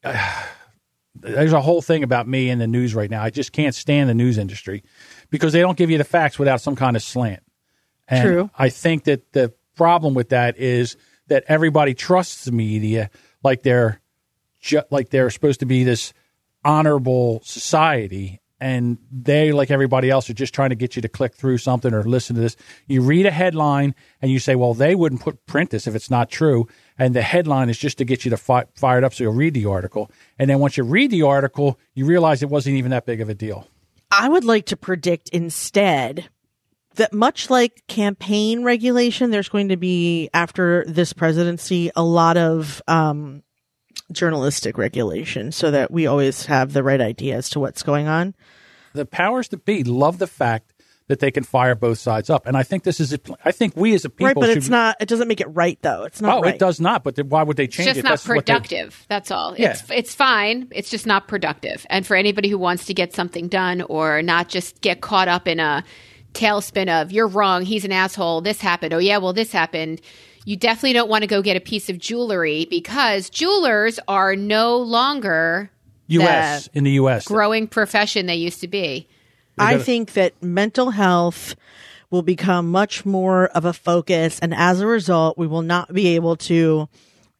[0.04, 0.44] uh,
[1.16, 3.24] there's a whole thing about me in the news right now.
[3.24, 4.84] I just can't stand the news industry
[5.30, 7.44] because they don't give you the facts without some kind of slant.
[8.10, 8.50] And True.
[8.58, 13.10] I think that the problem with that is that everybody trusts the media
[13.44, 14.02] like they're
[14.60, 16.14] ju- like they're supposed to be this
[16.66, 21.34] honorable society and they like everybody else are just trying to get you to click
[21.34, 22.58] through something or listen to this.
[22.88, 26.10] You read a headline and you say well they wouldn't put print this if it's
[26.10, 29.24] not true and the headline is just to get you to fi- it up so
[29.24, 30.12] you'll read the article.
[30.38, 33.30] And then once you read the article you realize it wasn't even that big of
[33.30, 33.68] a deal.
[34.12, 36.30] I would like to predict instead
[37.00, 42.82] that much like campaign regulation, there's going to be after this presidency a lot of
[42.88, 43.44] um,
[44.12, 48.34] journalistic regulation, so that we always have the right idea as to what's going on.
[48.94, 50.74] the powers that be love the fact
[51.08, 53.76] that they can fire both sides up and i think this is a, i think
[53.76, 54.96] we as a people right, but should it's not.
[55.00, 56.04] It doesn't make it right, though.
[56.04, 56.38] It's not.
[56.38, 56.54] oh right.
[56.54, 58.46] it does not but then why would they change It's just it not That's what
[58.46, 59.06] they- productive.
[59.10, 59.56] That's all.
[59.58, 59.72] Yeah.
[59.72, 60.68] It's it's fine.
[60.72, 61.84] It's just not productive.
[61.90, 65.48] And for anybody who wants to get something done or not just get caught up
[65.48, 65.84] in a
[66.34, 70.02] tailspin of you're wrong, he's an asshole, this happened, oh yeah, well this happened.
[70.46, 74.78] You definitely don't want to go get a piece of jewelry because jewelers are no
[74.78, 75.70] longer
[76.08, 76.66] U.S.
[76.66, 77.26] the in the U.S.
[77.26, 79.08] growing profession they used to be.
[79.58, 81.56] I think that mental health
[82.10, 86.16] will become much more of a focus, and as a result, we will not be
[86.16, 86.88] able to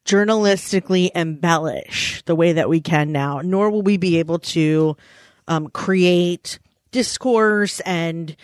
[0.04, 4.96] journalistically embellish the way that we can now, nor will we be able to
[5.48, 6.58] um, create
[6.90, 8.36] discourse and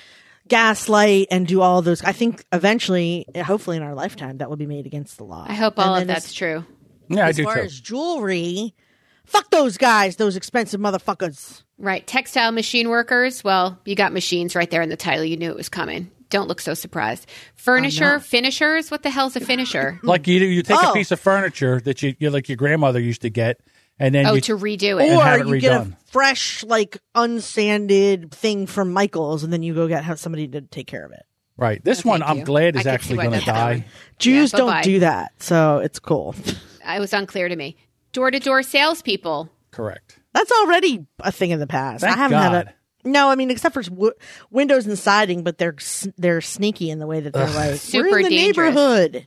[0.48, 2.02] gaslight and do all those.
[2.02, 5.44] I think eventually, hopefully in our lifetime, that will be made against the law.
[5.48, 6.64] I hope all And of that's as, true.
[7.08, 7.60] yeah, I as do far too.
[7.62, 8.74] as jewelry,
[9.24, 11.62] fuck those guys, those expensive motherfuckers.
[11.78, 12.06] Right.
[12.06, 13.44] Textile machine workers.
[13.44, 15.24] Well, you got machines right there in the title.
[15.24, 16.10] You knew it was coming.
[16.30, 17.28] Don't look so surprised.
[17.54, 18.90] Furnisher, finishers.
[18.90, 20.00] What the hell's a finisher?
[20.02, 20.92] Like you, you take a Oh.
[20.92, 23.60] piece of furniture that you, you like your grandmother used to get,
[23.98, 25.10] and then oh, you to redo it.
[25.10, 29.62] And have or it you get a fresh, like unsanded thing from Michael's, and then
[29.62, 31.24] you go get have somebody to take care of it.
[31.56, 31.82] right.
[31.84, 32.44] This one, thank I'm you.
[32.44, 33.84] glad is actually going to die.
[34.18, 34.82] Jews Yeah, don't bye-bye.
[34.82, 36.34] do that, so it's cool.
[36.88, 37.74] It was unclear to me.
[38.12, 39.50] Door to door salespeople.
[39.72, 40.20] Correct.
[40.32, 42.02] That's already a thing in the past.
[42.02, 42.74] Thank I haven't had God.
[43.04, 43.08] a.
[43.08, 44.12] No, I mean except for w-
[44.52, 45.74] windows and siding, but they're
[46.16, 48.68] they're sneaky in the way that they're like Super we're in the dangerous.
[48.72, 49.26] neighborhood.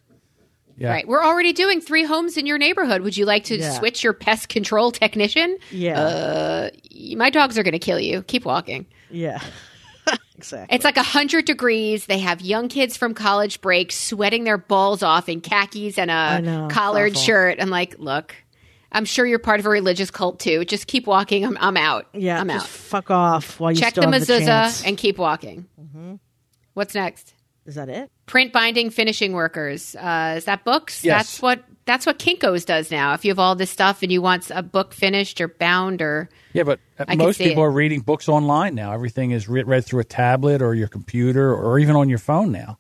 [0.80, 0.90] Yeah.
[0.92, 1.08] Right.
[1.08, 3.02] We're already doing three homes in your neighborhood.
[3.02, 3.72] Would you like to Yeah.
[3.78, 5.58] switch your pest control technician?
[5.72, 6.70] Yeah, Uh,
[7.18, 8.22] my dogs are going to kill you.
[8.24, 8.86] Keep walking.
[9.12, 9.42] yeah,
[10.38, 10.74] exactly.
[10.76, 12.06] It's like 100 degrees.
[12.06, 16.42] They have young kids from college break sweating their balls off in khakis and a
[16.42, 17.24] know, collared awful.
[17.24, 17.58] shirt.
[17.62, 18.34] I'm like, look,
[18.92, 20.64] I'm sure you're part of a religious cult too.
[20.66, 21.44] Just keep walking.
[21.46, 22.08] I'm, I'm out.
[22.14, 22.70] yeah, I'm just out.
[22.70, 25.68] fuck off while you Check the still the mezuzah and keep walking.
[25.80, 26.16] Mm-hmm.
[26.74, 27.34] What's next?
[27.66, 28.10] Is that it?
[28.30, 29.96] Print binding finishing workers.
[29.96, 31.04] Uh, is that books?
[31.04, 31.18] Yes.
[31.18, 33.16] That's what that's what Kinko's does now.
[33.16, 36.30] If you have all this stuff and you want a book finished or bound or
[36.54, 37.66] Yeah, but I most people it.
[37.66, 38.94] are reading books online now.
[38.94, 42.52] Everything is re- read through a tablet or your computer or even on your phone
[42.52, 42.78] now.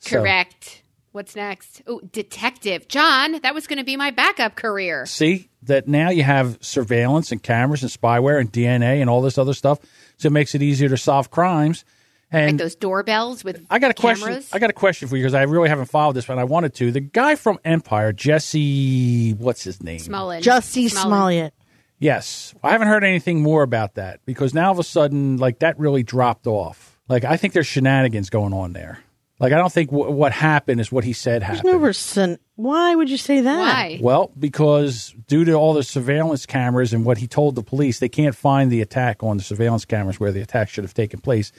[0.00, 0.82] So- correct.
[1.12, 1.82] What's next?
[1.88, 2.88] Oh, detective.
[2.88, 5.06] John, that was going to be my backup career.
[5.06, 9.36] see that now you have surveillance and cameras and spyware and DNA and all this
[9.38, 9.78] other stuff,
[10.18, 11.84] so it makes it easier to solve crimes.
[12.32, 14.26] Like And those doorbells with I got a question.
[14.28, 14.48] cameras.
[14.52, 16.74] I got a question for you because I really haven't followed this, but I wanted
[16.74, 16.92] to.
[16.92, 19.98] The guy from Empire, Jesse, what's his name?
[19.98, 20.40] Smolin.
[20.42, 20.90] Justy Smolin.
[21.02, 21.54] Smollett.
[21.98, 25.58] Yes, I haven't heard anything more about that because now all of a sudden, like
[25.58, 26.98] that really dropped off.
[27.08, 29.00] Like I think there's shenanigans going on there.
[29.38, 31.64] Like I don't think w- what happened is what he said happened.
[31.64, 32.38] No person.
[32.56, 33.58] Why would you say that?
[33.58, 33.98] Why?
[34.00, 38.08] Well, because due to all the surveillance cameras and what he told the police, they
[38.08, 41.52] can't find the attack on the surveillance cameras where the attack should have taken place.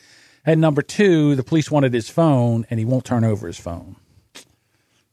[0.45, 3.95] And number two, the police wanted his phone, and he won't turn over his phone.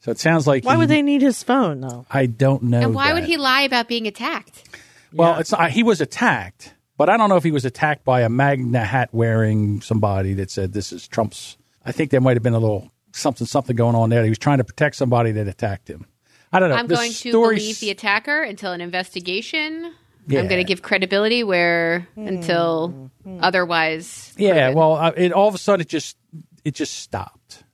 [0.00, 2.06] So it sounds like Why he- would they need his phone though?
[2.10, 2.80] I don't know.
[2.80, 4.64] And why would he lie about being attacked?
[5.12, 8.20] Well, it's not, he was attacked, but I don't know if he was attacked by
[8.22, 11.56] a MAGA hat wearing somebody that said this is Trump's.
[11.84, 14.22] I think there might have been a little something something going on there.
[14.22, 16.06] He was trying to protect somebody that attacked him.
[16.52, 16.76] I don't know.
[16.76, 19.92] I'm The going to story believe the attacker until an investigation.
[20.28, 20.40] Yeah.
[20.40, 23.10] I'm going to give credibility where until
[23.40, 24.34] otherwise.
[24.36, 24.74] Yeah, proven.
[24.74, 26.16] well, uh, it all of a sudden it just
[26.64, 27.64] it just stopped.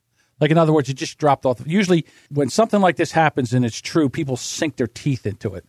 [0.41, 1.61] Like in other words, it just dropped off.
[1.67, 5.65] Usually, when something like this happens and it's true, people sink their teeth into it.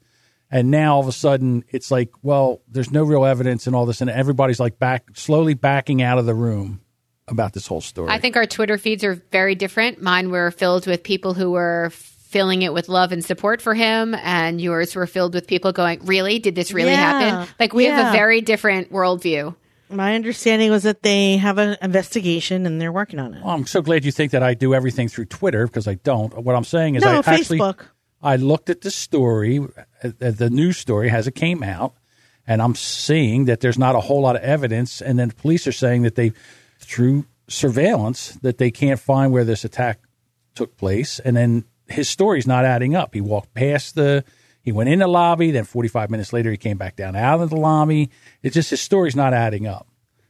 [0.52, 3.86] And now all of a sudden, it's like, well, there's no real evidence and all
[3.86, 6.82] this, and everybody's like back, slowly backing out of the room
[7.28, 8.10] about this whole story.
[8.12, 10.02] I think our Twitter feeds are very different.
[10.02, 11.92] Mine were filled with people who were
[12.36, 16.02] filling it with love and support for him, and yours were filled with people going,
[16.04, 16.38] "Really?
[16.38, 16.98] Did this really Yeah.
[16.98, 19.56] happen?" Like we have a very different worldview.
[19.90, 23.42] My understanding was that they have an investigation and they're working on it.
[23.42, 26.38] Well, I'm so glad you think that I do everything through Twitter because I don't.
[26.44, 27.86] What I'm saying is, No, I actually Facebook.
[28.22, 29.60] I looked at the story,
[30.04, 31.94] uh, the news story as it came out,
[32.46, 35.02] and I'm seeing that there's not a whole lot of evidence.
[35.02, 36.34] And then the police are saying that they,
[36.82, 40.00] through surveillance, that they can't find where this attack
[40.54, 41.20] took place.
[41.20, 43.14] And then his story's not adding up.
[43.14, 44.24] He walked past the,
[44.62, 47.50] he went in the lobby, then 45 minutes later he came back down out of
[47.50, 48.10] the lobby.
[48.44, 49.88] It's just his story's not adding up.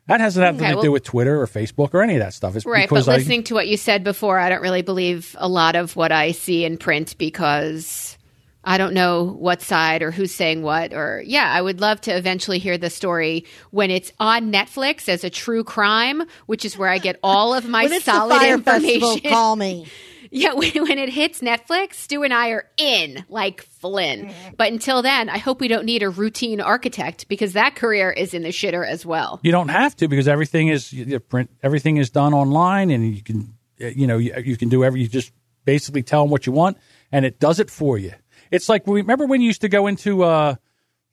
[0.08, 2.34] That has nothing Okay, to well- do with Twitter or Facebook or any of that
[2.34, 2.56] stuff.
[2.56, 5.36] It's Right, because but I, listening to what you said before, I don't really believe
[5.40, 8.16] a lot of what I see in print because
[8.64, 10.94] I don't know what side or who's saying what.
[10.94, 15.24] Or yeah, I would love to eventually hear the story when it's on Netflix as
[15.24, 18.38] a true crime, which is where I get all of my When it's the solid
[18.40, 19.02] Fyre information.
[19.02, 19.88] festival, call me.
[20.36, 24.28] Yeah, when, when it hits Netflix, Stu and I are in like Flynn.
[24.28, 24.56] Mm-hmm.
[24.58, 28.34] But until then, I hope we don't need a routine architect because that career is
[28.34, 29.40] in the shitter as well.
[29.44, 31.50] You don't have to because everything is you you print.
[31.64, 35.02] Everything is done online, and you can uh, you know you, you can do every.
[35.02, 35.32] You just
[35.64, 36.78] basically tell them what you want,
[37.12, 38.14] and it does it for you.
[38.52, 40.56] It's like remember when you used to go into uh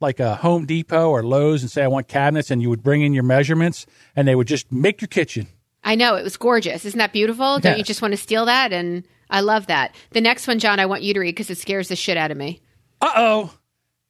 [0.00, 3.02] like a Home Depot or Lowe's and say I want cabinets, and you would bring
[3.02, 5.46] in your measurements, and they would just make your kitchen.
[5.85, 6.85] I know it was gorgeous.
[6.85, 7.59] Isn't that beautiful?
[7.59, 8.72] Don't you just want to steal that?
[8.72, 9.95] And I love that.
[10.11, 12.30] The next one, John, I want you to read because it scares the shit out
[12.30, 12.61] of me.
[13.01, 13.55] Uh oh.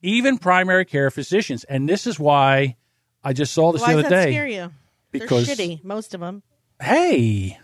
[0.02, 1.64] even primary care physicians.
[1.64, 2.76] And this is why
[3.24, 4.32] I just saw this Why the does other that day.
[4.32, 4.72] scare you?
[5.12, 6.42] Because- They're shitty, most of them.
[6.80, 7.58] Hey,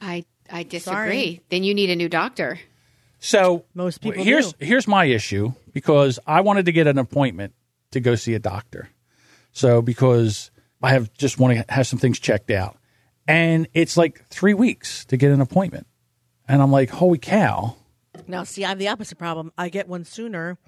[0.00, 0.94] I I disagree.
[0.94, 1.40] Sorry.
[1.50, 2.58] Then you need a new doctor.
[3.18, 4.64] so Most people here's do.
[4.64, 7.54] here's my issue because I wanted to get an appointment
[7.90, 8.88] to go see a doctor.
[9.52, 10.50] So because
[10.82, 12.76] I have just want to have some things checked out,
[13.26, 15.86] and it's like three weeks to get an appointment,
[16.48, 17.76] and I'm like, holy cow!
[18.26, 19.52] Now, see, I have the opposite problem.
[19.56, 20.58] I get one sooner,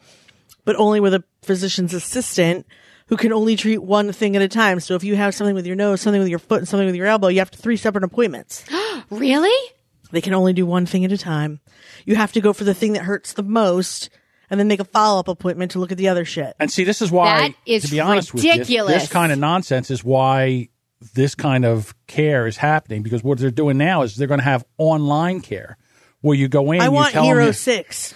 [0.64, 2.66] but only with a physician's assistant
[3.08, 4.80] who can only treat one thing at a time.
[4.80, 6.94] So if you have something with your nose, something with your foot, and something with
[6.96, 8.64] your elbow, you have to three separate appointments.
[9.10, 9.70] Really?
[10.12, 11.60] they can only do one thing at a time.
[12.06, 14.08] You have to go for the thing that hurts the most
[14.48, 16.54] and then make a follow up appointment to look at the other shit.
[16.60, 19.02] And see, this is why, That is to be honest with you, ridiculous.
[19.02, 20.68] this kind of nonsense is why
[21.12, 23.02] this kind of care is happening.
[23.02, 25.76] Because what they're doing now is they're going to have online care
[26.20, 26.80] where you go in.
[26.80, 28.14] I you want tell 'em Hero you- 6.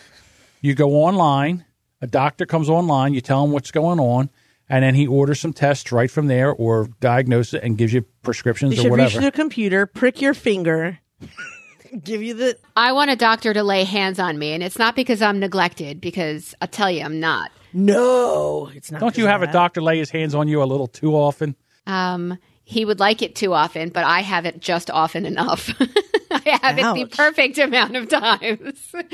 [0.62, 1.64] you go online,
[2.00, 4.30] a doctor comes online, you tell him what's going on,
[4.68, 8.02] and then he orders some tests right from there or diagnoses it and gives you
[8.22, 10.98] prescriptions You or should reach to the computer, prick your finger,
[12.04, 12.58] give you the.
[12.76, 16.00] I want a doctor to lay hands on me, and it's not because I'm neglected.
[16.00, 17.50] Because I'll tell you, I'm not.
[17.72, 19.00] No, it's not.
[19.00, 21.54] Don't you have a doctor lay his hands on you a little too often?
[21.86, 22.38] Um,
[22.68, 25.70] he would like it too often, but I have it just often enough.
[26.30, 28.94] I have it the perfect amount of times.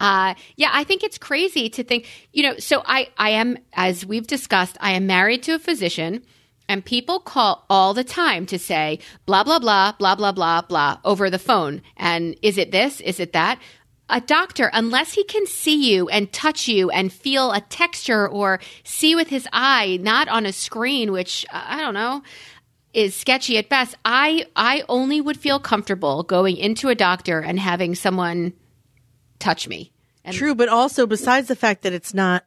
[0.00, 4.04] Uh, yeah, I think it's crazy to think, you know, so I, I am, as
[4.04, 6.22] we've discussed, I am married to a physician
[6.68, 10.98] and people call all the time to say blah, blah, blah, blah, blah, blah, blah
[11.04, 11.82] over the phone.
[11.96, 13.00] And is it this?
[13.00, 13.60] Is it that?
[14.08, 18.60] A doctor, unless he can see you and touch you and feel a texture or
[18.84, 22.22] see with his eye, not on a screen, which uh, I don't know,
[22.92, 23.96] is sketchy at best.
[24.04, 28.52] I I only would feel comfortable going into a doctor and having someone
[29.38, 29.92] touch me.
[30.24, 32.44] And True, but also besides the fact that it's not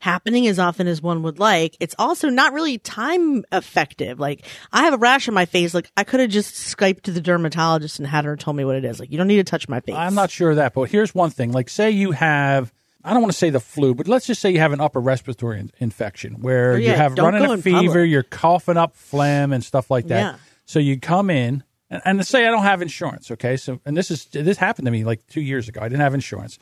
[0.00, 4.18] happening as often as one would like, it's also not really time effective.
[4.18, 5.74] Like I have a rash on my face.
[5.74, 8.76] Like I could have just Skyped to the dermatologist and had her tell me what
[8.76, 8.98] it is.
[8.98, 9.94] Like you don't need to touch my face.
[9.94, 11.52] I'm not sure of that, but here's one thing.
[11.52, 12.72] Like, say you have,
[13.04, 15.00] I don't want to say the flu, but let's just say you have an upper
[15.00, 18.10] respiratory in- infection where Oh, you have running a fever, public.
[18.10, 20.20] you're coughing up phlegm and stuff like that.
[20.20, 20.36] Yeah.
[20.66, 23.56] So you come in, and, and say I don't have insurance, okay?
[23.56, 25.80] So, and this is this happened to me like two years ago.
[25.80, 26.58] I didn't have insurance.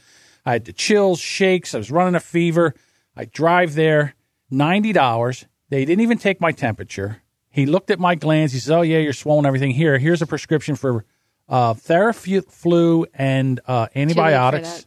[0.46, 1.74] I had the chills, shakes.
[1.74, 2.74] I was running a fever.
[3.16, 4.14] I drive there,
[4.50, 5.44] ninety dollars.
[5.68, 7.22] They didn't even take my temperature.
[7.50, 8.52] He looked at my glands.
[8.54, 9.44] He says, "Oh yeah, you're swollen.
[9.44, 9.98] Everything here.
[9.98, 11.04] Here's a prescription for
[11.48, 14.86] uh, Theraflu and uh, antibiotics.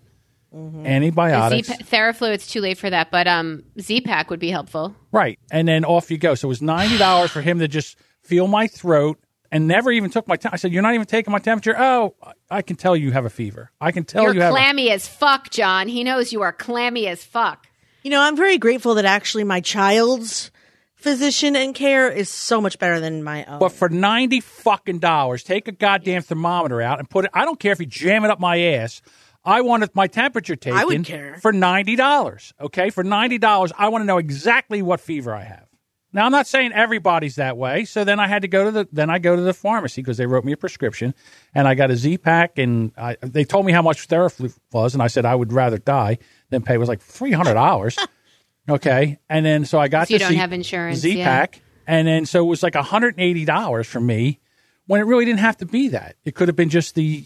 [0.54, 4.96] Antibiotics, Z- Theraflu, it's too late for that, but um, Z-Pak would be helpful.
[5.12, 5.40] right?
[5.52, 6.36] And then off you go.
[6.36, 9.20] So it was ninety dollars for him to just feel my throat
[9.52, 10.36] and never even took my.
[10.36, 12.16] Te- I said, "You're not even taking my temperature." Oh,
[12.50, 13.72] I can tell you have a fever.
[13.82, 14.52] I can tell You're you have.
[14.52, 15.88] a- clammy as fuck, John.
[15.88, 17.68] He knows you are clammy as fuck.
[18.04, 20.52] You know, I'm very grateful that actually my child's
[20.96, 23.60] physician and care is so much better than my own.
[23.60, 27.32] But for ninety fucking dollars, take a goddamn thermometer out and put it.
[27.34, 29.02] I don't care if you jam it up my ass.
[29.46, 30.78] I wanted my temperature taken.
[30.78, 31.38] I would care.
[31.42, 32.54] for ninety dollars.
[32.60, 35.68] Okay, for ninety dollars, I want to know exactly what fever I have.
[36.16, 37.86] Now I'm not saying everybody's that way.
[37.86, 40.18] So then I had to go to the then I go to the pharmacy because
[40.18, 41.14] they wrote me a prescription,
[41.56, 44.94] and I got a Z Pak, and I, they told me how much Theraflu was,
[44.94, 46.20] and I said I would rather die
[46.50, 46.76] than pay.
[46.76, 47.98] It was like three hundred dollars.
[48.70, 51.26] okay, and then so I got So you the don't Z- have insurance, Z yeah.
[51.26, 54.40] pack, and then so it was like hundred and eighty dollars for me
[54.86, 56.16] when it really didn't have to be that.
[56.24, 57.26] It could have been just the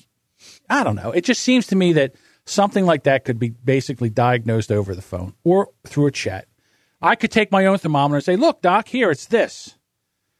[0.69, 1.11] I don't know.
[1.11, 2.13] It just seems to me that
[2.45, 6.47] something like that could be basically diagnosed over the phone or through a chat.
[7.01, 9.75] I could take my own thermometer and say, "Look, doc, here it's this.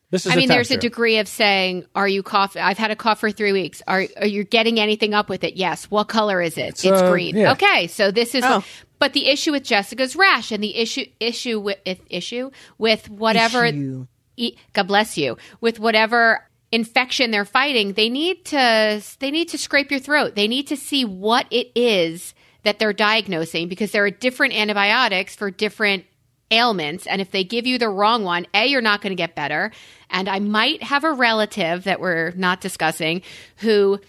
[0.10, 2.62] This is." I the mean, there's a degree of saying, "Are you coughing?
[2.62, 3.84] I've had a cough for three weeks.
[3.88, 5.56] Are are you getting anything up with it?
[5.56, 5.86] Yes.
[5.86, 6.70] What color is it?
[6.70, 7.36] It's, uh, green.
[7.36, 7.52] yeah.
[7.52, 8.44] Okay, so this is.
[8.46, 8.64] Oh.
[9.00, 11.78] But the issue with Jessica's rash and the issue issue with
[12.10, 12.50] issue
[12.80, 13.66] with whatever.
[13.66, 14.08] Issue.
[14.38, 15.38] e- God bless you.
[15.62, 20.36] With whatever infection they're fighting, they need to they need to scrape your throat.
[20.36, 25.36] They need to see what it is that they're diagnosing because there are different antibiotics
[25.36, 26.06] for different
[26.52, 29.36] ailments and if they give you the wrong one, A you're not going to get
[29.36, 29.72] better.
[30.10, 33.22] And I might have a relative that we're not discussing
[33.58, 34.00] who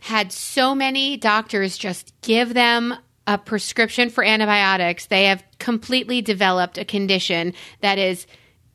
[0.00, 2.94] had so many doctors just give them
[3.26, 5.06] a prescription for antibiotics.
[5.06, 8.26] They have completely developed a condition that is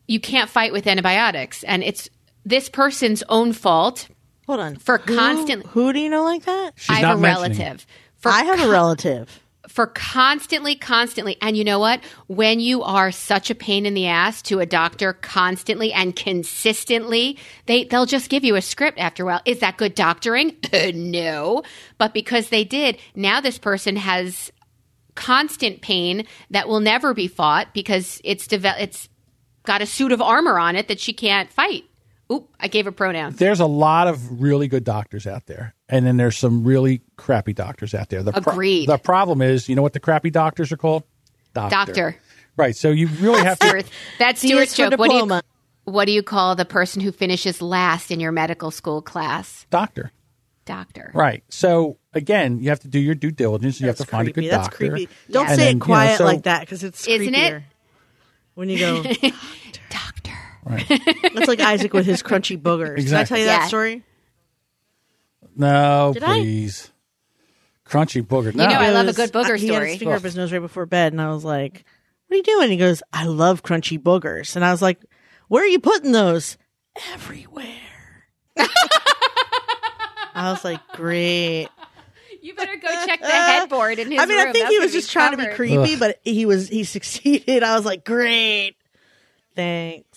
[0.06, 2.10] you can't fight with antibiotics and it's
[2.44, 4.08] this person's own fault
[4.46, 4.76] Hold on.
[4.76, 6.72] For Who- constant- Who do you know like that?
[6.74, 7.58] She's I have not a mentioning it.
[7.60, 7.86] relative.
[8.16, 9.40] For I have a relative.
[9.68, 11.36] for constantly, constantly.
[11.40, 12.00] And you know what?
[12.26, 17.38] When you are such a pain in the ass to a doctor constantly and consistently,
[17.66, 19.40] they, they'll just give you a script after a while.
[19.44, 20.56] Is that good doctoring?
[20.94, 21.62] no.
[21.98, 24.50] But because they did, now this person has
[25.14, 29.08] constant pain that will never be fought because it's deve- it's
[29.64, 31.84] got a suit of armor on it that she can't fight.
[32.32, 33.32] Oop, I gave a pronoun.
[33.34, 37.52] There's a lot of really good doctors out there, and then there's some really crappy
[37.52, 38.22] doctors out there.
[38.22, 38.88] The pro- Agreed.
[38.88, 41.02] the problem is, you know what the crappy doctors are called?
[41.54, 41.74] Doctor.
[41.74, 42.16] Doctor.
[42.56, 42.76] Right.
[42.76, 43.66] So you really have to.
[43.68, 43.86] Stuart,
[44.18, 44.96] that's Stuart's joke.
[44.98, 45.40] What do, you,
[45.84, 49.66] what do you call the person who finishes last in your medical school class?
[49.70, 50.12] doctor.
[50.66, 51.10] Doctor.
[51.14, 51.42] Right.
[51.48, 53.80] So again, you have to do your due diligence.
[53.80, 54.48] You have to That's find a creepy.
[54.48, 54.90] good That's doctor.
[54.90, 55.12] creepy.
[55.30, 57.22] Don't And say then, it you know, quiet so- like that because it's creepy.
[57.24, 57.62] Isn't it?
[58.54, 59.02] When you go,
[59.90, 60.32] Doctor.
[60.66, 62.96] That's like Isaac with his crunchy boogers.
[63.04, 63.58] Did I tell you Yeah.
[63.60, 64.02] that story?
[65.56, 66.38] No, Did I?
[66.40, 66.90] please.
[67.86, 68.54] Crunchy booger.
[68.54, 68.66] No.
[68.68, 69.90] know, I love a good booger He had story.
[69.90, 71.84] his finger up his nose right before bed, and I was like,
[72.28, 75.00] "What are you doing?" He goes, "I love crunchy boogers," and I was like,
[75.48, 76.56] "Where are you putting those?"
[77.12, 77.66] Everywhere.
[80.34, 81.68] I was like, "Great."
[82.42, 84.48] You better go check the headboard in his I mean, room.
[84.48, 85.56] I think That's he gonna was just trying to be covered.
[85.56, 87.62] creepy, but he was he succeeded.
[87.62, 88.76] I was like, "Great,
[89.56, 90.09] thanks."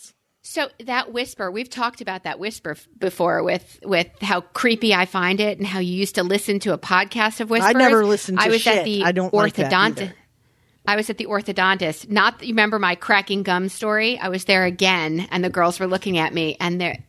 [0.54, 5.08] So that whisper, we've talked about that whisper f- before with with how creepy I
[5.08, 7.74] find it and how you used to listen to a podcast of whispers.
[7.74, 8.78] I never listened to I was shit.
[8.78, 10.01] at the I don't like orthodontist.
[10.01, 10.16] either.
[10.86, 12.08] I was at the orthodontist.
[12.08, 14.20] Not you remember my cracking gum story.
[14.20, 16.99] I was there again, and the girls were looking at me, and there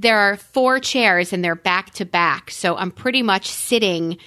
[0.00, 2.50] there are four chairs, and they're back to back.
[2.50, 4.18] So I'm pretty much sitting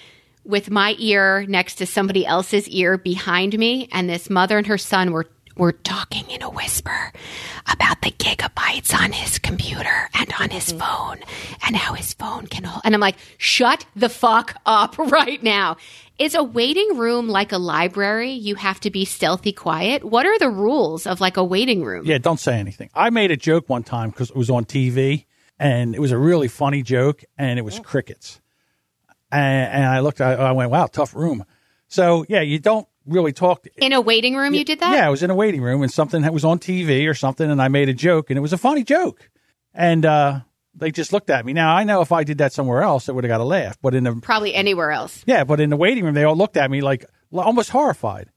[0.45, 4.77] with my ear next to somebody else's ear behind me, and this mother and her
[4.77, 5.27] son were
[5.57, 7.11] were talking in a whisper
[7.71, 10.79] about the gigabytes on his computer and on his mm-hmm.
[10.79, 11.19] phone
[11.65, 12.81] and how his phone can hold.
[12.83, 15.77] And I'm like, shut the fuck up right now.
[16.17, 18.31] Is a waiting room like a library?
[18.31, 20.03] You have to be stealthy quiet.
[20.03, 22.05] What are the rules of like a waiting room?
[22.05, 22.89] Yeah, don't say anything.
[22.95, 25.25] I made a joke one time because it was on TV,
[25.59, 27.83] and it was a really funny joke, and it was mm.
[27.83, 28.39] crickets.
[29.29, 31.43] And, and I looked, I, I went, "Wow, tough room."
[31.89, 34.91] So yeah, you don't really talked In a waiting room, you did that?
[34.93, 37.49] Yeah, I was in a waiting room, and something that was on TV or something,
[37.49, 39.29] and I made a joke, and it was a funny joke,
[39.73, 40.39] and uh,
[40.73, 41.53] they just looked at me.
[41.53, 43.77] Now I know if I did that somewhere else, it would have got a laugh,
[43.81, 45.23] but in the Probably anywhere else.
[45.25, 48.29] yeah, but in the waiting room, they all looked at me like almost horrified.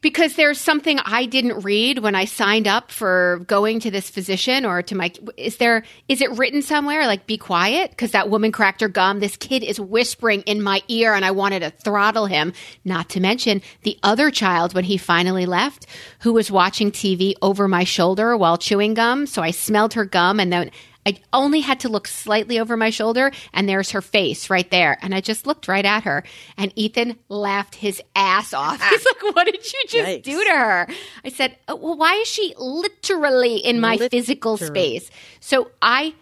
[0.00, 4.64] Because there's something I didn't read when I signed up for going to this physician
[4.64, 7.90] or to my is there is it written somewhere like be quiet?
[7.90, 9.18] Because that woman cracked her gum.
[9.18, 12.52] This kid is whispering in my ear and I wanted to throttle him.
[12.84, 15.86] Not to mention the other child when he finally left
[16.20, 19.26] who was watching TV over my shoulder while chewing gum.
[19.26, 20.70] So I smelled her gum and then
[21.08, 24.98] I only had to look slightly over my shoulder, and there's her face right there.
[25.00, 26.22] And I just looked right at her,
[26.58, 28.78] and Ethan laughed his ass off.
[28.82, 28.88] Ah.
[28.90, 30.22] He's like, What did you just Yikes.
[30.22, 30.86] do to her?
[31.24, 35.10] I said, oh, Well, why is she literally in my physical space?
[35.40, 36.14] So I,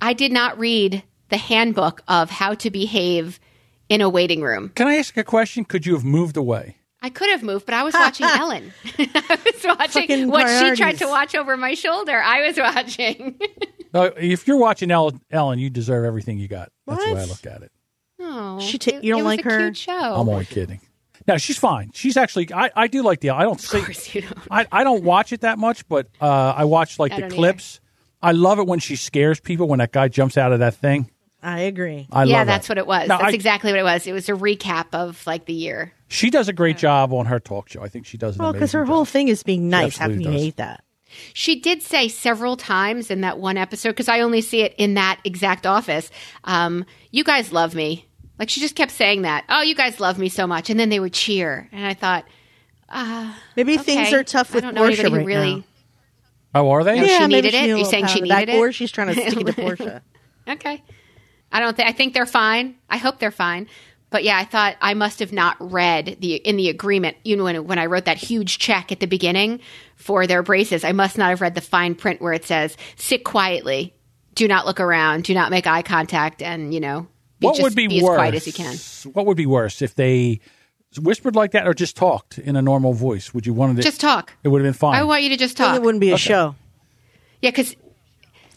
[0.00, 3.38] I did not read the handbook of how to behave
[3.88, 4.70] in a waiting room.
[4.70, 5.64] Can I ask a question?
[5.64, 6.78] Could you have moved away?
[7.00, 8.72] I could have moved, but I was watching Ellen.
[8.98, 12.20] I was watching Fucking what she tried to watch over my shoulder.
[12.20, 13.38] I was watching.
[13.92, 16.70] No, if you're watching Ellen, Ellen, you deserve everything you got.
[16.86, 17.72] That's the way I look at it.
[18.20, 19.58] Oh, She ta- it- you don't it was like a her?
[19.58, 19.92] Cute show.
[19.92, 20.80] I'm only kidding.
[21.26, 21.90] No, she's fine.
[21.92, 22.52] She's actually.
[22.52, 23.30] I, I do like the.
[23.30, 23.78] I don't say.
[23.78, 24.38] of course you don't.
[24.50, 26.26] I, I don't watch it that much, but uh,
[26.56, 27.80] I watch like I the don't clips.
[28.22, 31.10] I love it when she scares people when that guy jumps out of that thing.
[31.42, 32.06] I agree.
[32.12, 32.72] I yeah, love that's that.
[32.72, 33.08] what it was.
[33.08, 34.06] No, that's I- exactly what it was.
[34.06, 35.92] It was a recap of like the year.
[36.08, 37.82] She does a great job on her talk show.
[37.82, 38.36] I think she does.
[38.36, 39.12] An Well, because her amazing whole job.
[39.12, 39.96] thing is being nice.
[39.98, 40.42] How can absolutely you does.
[40.44, 40.84] hate that?
[41.32, 44.94] She did say several times in that one episode because I only see it in
[44.94, 46.10] that exact office.
[46.44, 48.06] Um, you guys love me.
[48.38, 49.44] Like she just kept saying that.
[49.48, 52.24] Oh, you guys love me so much, and then they would cheer, and I thought,
[53.56, 55.54] Maybe things are tough I with don't Portia anybody right really.
[55.56, 55.64] now.
[56.54, 56.98] Oh, are they?
[57.00, 57.60] No, she maybe needed it?
[57.62, 58.58] needed You're saying she on the needed it?
[58.58, 60.02] or she's trying to stick it to Portia.
[60.48, 60.82] Okay.
[61.52, 62.76] I don't think I think they're fine.
[62.88, 63.68] I hope they're fine.
[64.10, 67.16] But yeah, I thought I must have not read the in the agreement.
[67.24, 69.60] You know, when when I wrote that huge check at the beginning
[69.96, 73.22] for their braces, I must not have read the fine print where it says "sit
[73.24, 73.94] quietly,
[74.34, 77.06] do not look around, do not make eye contact, and you know,
[77.38, 78.10] be what just would be, be worse?
[78.10, 80.40] as quiet as you can." What would be worse if they
[81.00, 83.32] whispered like that or just talked in a normal voice?
[83.32, 84.32] Would you want to Just talk.
[84.42, 84.96] It would have been fine.
[84.96, 85.76] I want you to just Then talk.
[85.76, 86.56] it wouldn't be a show.
[87.40, 87.76] yeah, because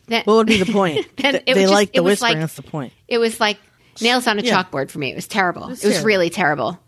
[0.08, 1.06] What would be the point?
[1.18, 2.32] Then it they was just- like the was whispering.
[2.34, 2.94] like- that's the point.
[3.08, 3.60] It was like
[4.02, 4.64] nails on a Yeah.
[4.64, 5.12] chalkboard for me.
[5.12, 5.70] It was terrible.
[5.70, 6.08] It's it was terrible.
[6.08, 6.80] really terrible.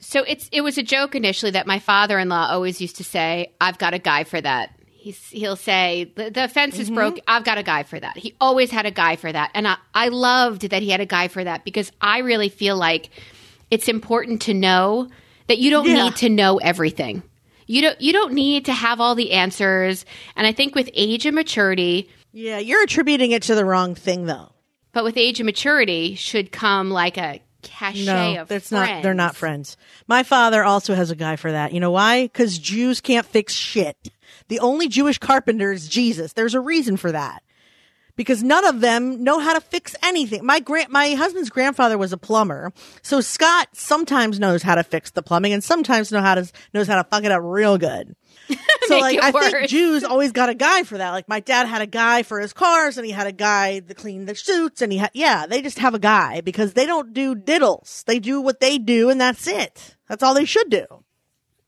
[0.00, 3.78] So it's it was a joke initially that my father-in-law always used to say, "I've
[3.78, 6.82] got a guy for that." He's, he'll say, "The, the fence Mm-hmm.
[6.82, 7.18] is broke.
[7.26, 9.76] I've got a guy for that." He always had a guy for that, and I,
[9.94, 13.10] I loved that he had a guy for that because I really feel like
[13.70, 15.08] it's important to know
[15.48, 16.04] that you don't Yeah.
[16.04, 17.22] need to know everything.
[17.66, 20.04] You don't you don't need to have all the answers.
[20.36, 24.26] And I think with age and maturity, Yeah, you're attributing it to the wrong thing,
[24.26, 24.52] though.
[24.92, 28.88] But with age and maturity should come like a cachet No, of that's friends.
[28.90, 29.02] not.
[29.02, 29.76] They're not friends.
[30.06, 31.72] My father also has a guy for that.
[31.72, 32.24] You know why?
[32.24, 33.96] Because Jews can't fix shit.
[34.48, 36.32] The only Jewish carpenter is Jesus.
[36.32, 37.42] There's a reason for that.
[38.16, 40.44] Because none of them know how to fix anything.
[40.44, 42.70] My grand, my husband's grandfather was a plumber,
[43.02, 46.86] so Scott sometimes knows how to fix the plumbing and sometimes know how to knows
[46.86, 48.14] how to fuck it up real good.
[48.90, 49.68] So like I think.
[49.68, 51.10] Jews always got a guy for that.
[51.10, 53.94] Like my dad had a guy for his cars and he had a guy to
[53.94, 57.12] clean the suits and he had yeah, they just have a guy because they don't
[57.12, 58.04] do diddles.
[58.04, 59.96] They do what they do and that's it.
[60.08, 60.86] That's all they should do.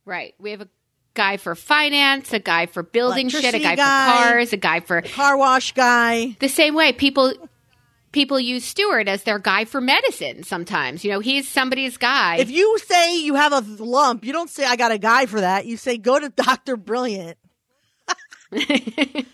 [0.04, 0.34] Right.
[0.38, 0.68] We have a
[1.14, 4.06] guy for finance, a guy for building shit, a guy, guy.
[4.06, 6.36] for cars, a guy for Car wash guy.
[6.40, 7.32] the same way people
[8.12, 11.04] people use Stuart as their guy for medicine sometimes.
[11.04, 12.36] You know, he's somebody's guy.
[12.36, 15.40] If you say you have a lump, you don't say I got a guy for
[15.40, 15.66] that.
[15.66, 17.38] You say go to Doctor Brilliant.
[18.52, 19.24] I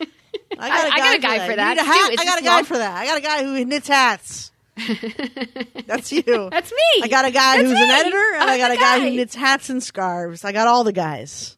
[0.60, 1.76] I- I got a guy for You that.
[1.76, 2.12] need a hat?
[2.12, 2.96] Stu, I got a guy lump- for that.
[2.96, 4.52] I got a guy who knits hats.
[5.86, 6.48] That's you.
[6.50, 7.02] That's me.
[7.02, 7.82] I got a guy That's who's me.
[7.82, 9.10] an editor, and I'm I got a guy guy.
[9.10, 10.44] who knits hats and scarves.
[10.44, 11.56] I got all the guys.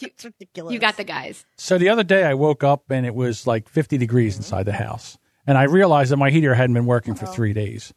[0.00, 0.72] it's ridiculous.
[0.74, 1.44] you got the guys.
[1.56, 4.72] So the other day I woke up and it was like 50 degrees inside the
[4.74, 5.16] house.
[5.46, 7.92] And I realized that my heater hadn't been working for three days.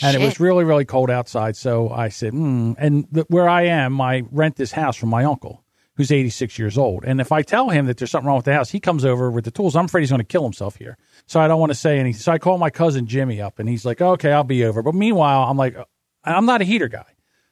[0.00, 1.56] And it was really, really cold outside.
[1.56, 2.72] So I said, hmm.
[2.78, 5.62] And the, where I am, I rent this house from my uncle,
[5.96, 7.04] who's 86 years old.
[7.04, 9.30] And if I tell him that there's something wrong with the house, he comes over
[9.30, 9.76] with the tools.
[9.76, 10.96] I'm afraid he's going to kill himself here.
[11.26, 12.20] So I don't want to say anything.
[12.20, 14.82] So I call my cousin Jimmy up and he's like, okay, I'll be over.
[14.82, 15.76] But meanwhile, I'm like,
[16.24, 17.04] I'm not a heater guy.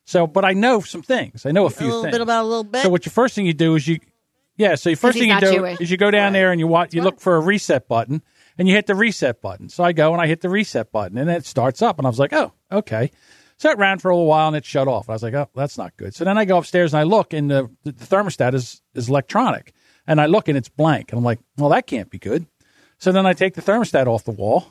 [0.07, 1.45] So, but I know some things.
[1.45, 2.15] I know a a few little things.
[2.15, 2.83] bit about a little bit.
[2.83, 4.01] So what your first thing you do is you,
[4.57, 4.75] yeah.
[4.75, 5.81] So your first thing you do Jewish.
[5.81, 8.23] is you go down there and you watch, you look for a reset button
[8.61, 9.71] and you hit the reset button.
[9.71, 12.11] So I go and I hit the reset button and it starts up and I
[12.11, 13.11] was like, oh, okay.
[13.57, 15.09] So it ran for a little while and it shut off.
[15.09, 16.15] I was like, oh, that's not good.
[16.15, 19.73] So then I go upstairs and I look and the, the thermostat is, is electronic
[20.07, 22.47] and I look and it's blank and I'm like, well, that can't be good.
[22.99, 24.67] So then I take the thermostat off the wall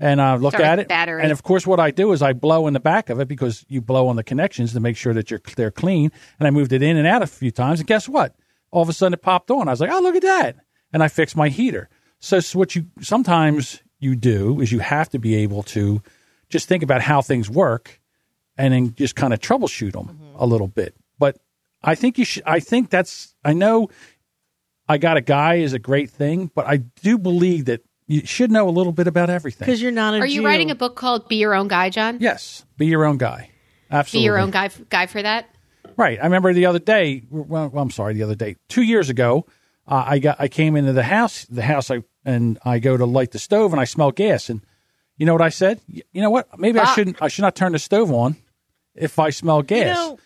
[0.00, 0.88] and I look Start at it.
[0.88, 1.22] battery.
[1.22, 3.64] And of course, what I do is I blow in the back of it because
[3.68, 6.10] you blow on the connections to make sure that you're they're clean.
[6.38, 8.34] And I moved it in and out a few times, and guess what?
[8.70, 9.66] All of a sudden, it popped on.
[9.68, 10.56] I was like, "Oh, look at that!"
[10.92, 11.88] And I fixed my heater.
[12.20, 16.02] So, so what you sometimes you do is you have to be able to
[16.48, 18.00] just think about how things work,
[18.56, 20.36] and then just kind of troubleshoot them mm-hmm.
[20.36, 20.94] a little bit.
[21.18, 21.38] But
[21.82, 22.42] I think you should.
[22.46, 23.34] I think that's.
[23.44, 23.88] I know.
[24.88, 28.50] I got a guy is a great thing, but I do believe that you should
[28.50, 29.66] know a little bit about everything.
[29.66, 30.46] because you're not a Are you Jew.
[30.46, 32.16] writing a book called Be Your Own Guy, John?
[32.20, 33.50] Yes, be your own guy.
[33.90, 34.22] Absolutely.
[34.22, 35.46] Be your own guy guy for that?
[35.96, 36.18] Right.
[36.18, 37.22] I remember the other day.
[37.30, 39.46] Well, well, I'm sorry, the other day, two years ago,
[39.88, 43.06] uh, I got I came into the house, the house, I and I go to
[43.06, 44.60] light the stove, and I smell gas, and
[45.16, 45.80] you know what I said?
[45.88, 46.58] You know what?
[46.58, 47.20] Maybe I shouldn't.
[47.22, 48.36] I should not turn the stove on
[48.94, 49.96] if I smell gas.
[49.96, 50.18] know-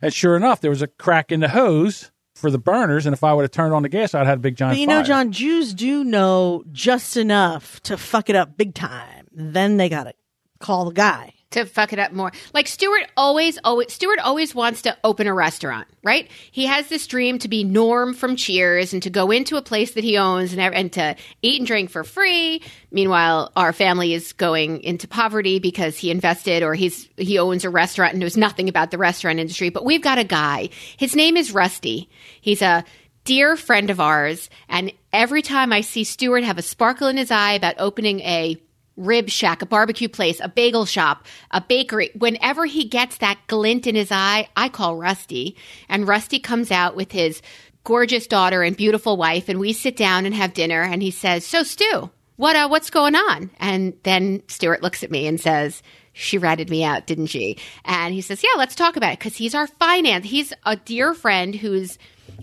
[0.00, 3.24] and sure enough, there was a crack in the hose for the burners, and if
[3.24, 4.76] I would have turned on the gas, I'd had a big giant.
[4.76, 5.04] But you know, fire.
[5.04, 9.26] John, Jews do know just enough to fuck it up big time.
[9.32, 10.14] Then they gotta
[10.60, 11.32] call the guy.
[11.50, 12.30] To fuck it up more.
[12.52, 16.30] Like Stuart always, always, Stuart always wants to open a restaurant, right?
[16.50, 19.92] He has this dream to be Norm from Cheers and to go into a place
[19.92, 22.62] that he owns and, and to eat and drink for free.
[22.90, 27.70] Meanwhile, our family is going into poverty because he invested or he's he owns a
[27.70, 29.70] restaurant and knows nothing about the restaurant industry.
[29.70, 30.68] But we've got a guy.
[30.98, 32.10] His name is Rusty.
[32.40, 32.84] He's a
[33.24, 37.30] dear friend of ours, and every time I see Stuart have a sparkle in his
[37.30, 38.56] eye about opening a
[38.98, 42.10] rib shack, a barbecue place, a bagel shop, a bakery.
[42.18, 45.56] Whenever he gets that glint in his eye, I call Rusty.
[45.88, 47.40] And Rusty comes out with his
[47.84, 50.82] gorgeous daughter and beautiful wife, and we sit down and have dinner.
[50.82, 55.10] And he says, "So, Stu, what uh, what's going on?" And then Stuart looks at
[55.10, 55.82] me and says.
[56.14, 57.58] She ratted me out, didn't she?
[57.84, 60.26] And he says, "Yeah, let's talk about it because he's our finance.
[60.26, 61.96] He's a dear friend who's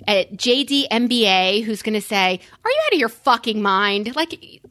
[0.08, 4.16] at JD MBA who's going to say, "Are you out of your fucking mind?
[4.16, 4.62] Like,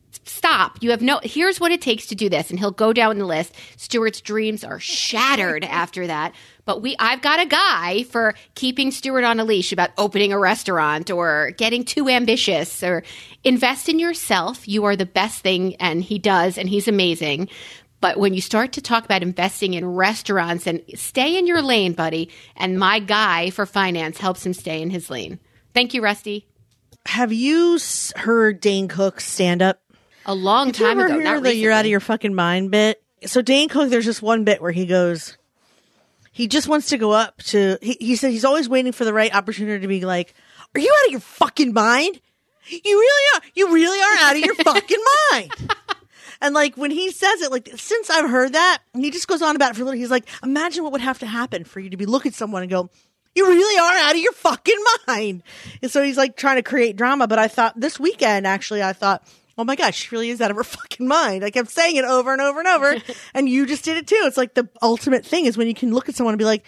[0.45, 0.77] stop.
[0.83, 1.21] You have no.
[1.23, 3.55] Here's what it takes to do this." And he'll go down the list.
[3.77, 6.35] Stuart's dreams are shattered after that.
[6.67, 10.39] But we, I've got a guy for keeping Stuart on a leash about opening a
[10.39, 13.05] restaurant or getting too ambitious or
[13.43, 14.67] invest in yourself.
[14.67, 17.49] You are the best thing, and he does, and he's amazing.
[18.01, 21.95] But when you start to talk about investing in restaurants and stay in your lane,
[21.95, 25.39] buddy, and my guy for finance helps him stay in his lane.
[25.73, 26.47] Thank you, Rusty.
[27.07, 27.79] Have you
[28.17, 29.84] heard Dane Cook stand up?
[30.27, 31.20] A long Did you time ever ago.
[31.20, 33.03] hear the "you're out of your fucking mind" bit?
[33.27, 35.37] So Dane Cook, there's just one bit where he goes,
[36.33, 37.79] he just wants to go up to.
[37.81, 40.35] He, he said he's always waiting for the right opportunity to be like,
[40.75, 42.20] "Are you out of your fucking mind?
[42.68, 43.41] You really are.
[43.55, 45.53] You really are out of your fucking mind."
[46.41, 49.43] And like when he says it, like since I've heard that, and he just goes
[49.43, 49.99] on about it for a little.
[49.99, 52.62] He's like, imagine what would have to happen for you to be look at someone
[52.62, 52.91] and go,
[53.35, 55.43] "You really are out of your fucking mind."
[55.83, 57.27] And so he's like trying to create drama.
[57.29, 59.22] But I thought this weekend, actually, I thought
[59.57, 61.45] oh my gosh, she really is out of her fucking mind.
[61.45, 62.97] I kept saying it over and over and over,
[63.35, 64.23] and you just did it too.
[64.25, 66.65] It's like the ultimate thing is when you can look at someone and be like,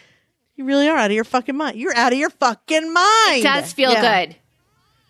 [0.55, 1.77] you really are out of your fucking mind.
[1.77, 3.41] You're out of your fucking mind.
[3.41, 4.25] It does feel Yeah.
[4.27, 4.37] good.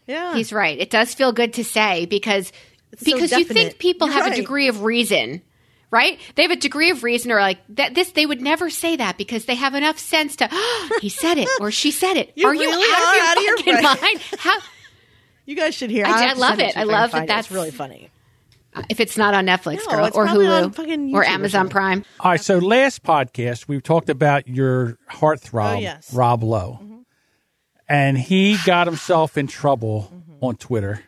[0.07, 0.35] Yeah.
[0.35, 0.79] He's right.
[0.79, 2.53] It does feel good to say because
[2.99, 4.33] so because you think people You're have right.
[4.33, 5.43] a degree of reason,
[5.91, 6.19] right?
[6.35, 7.95] They have a degree of reason, or like that.
[7.95, 10.49] This they would never say that because they have enough sense to.
[11.01, 12.33] he said it or she said it.
[12.37, 14.21] You are you really out, are of your out of your fucking mind?
[14.39, 14.59] How?
[15.47, 16.05] You guys should hear.
[16.07, 16.77] I- I'll have I to love send it.
[16.77, 17.29] I love can that find it.
[17.29, 18.11] That's- really funny.
[18.75, 21.71] Uh, if it's not on Netflix, No, girl, or Hulu, or YouTube or Amazon.
[21.71, 22.05] Prime.
[22.21, 22.41] All right.
[22.41, 26.13] So last podcast we talked about your heartthrob, Oh, yes.
[26.13, 26.97] Rob Lowe, mm-hmm.
[27.89, 30.45] and he got himself in trouble mm-hmm.
[30.45, 31.01] on Twitter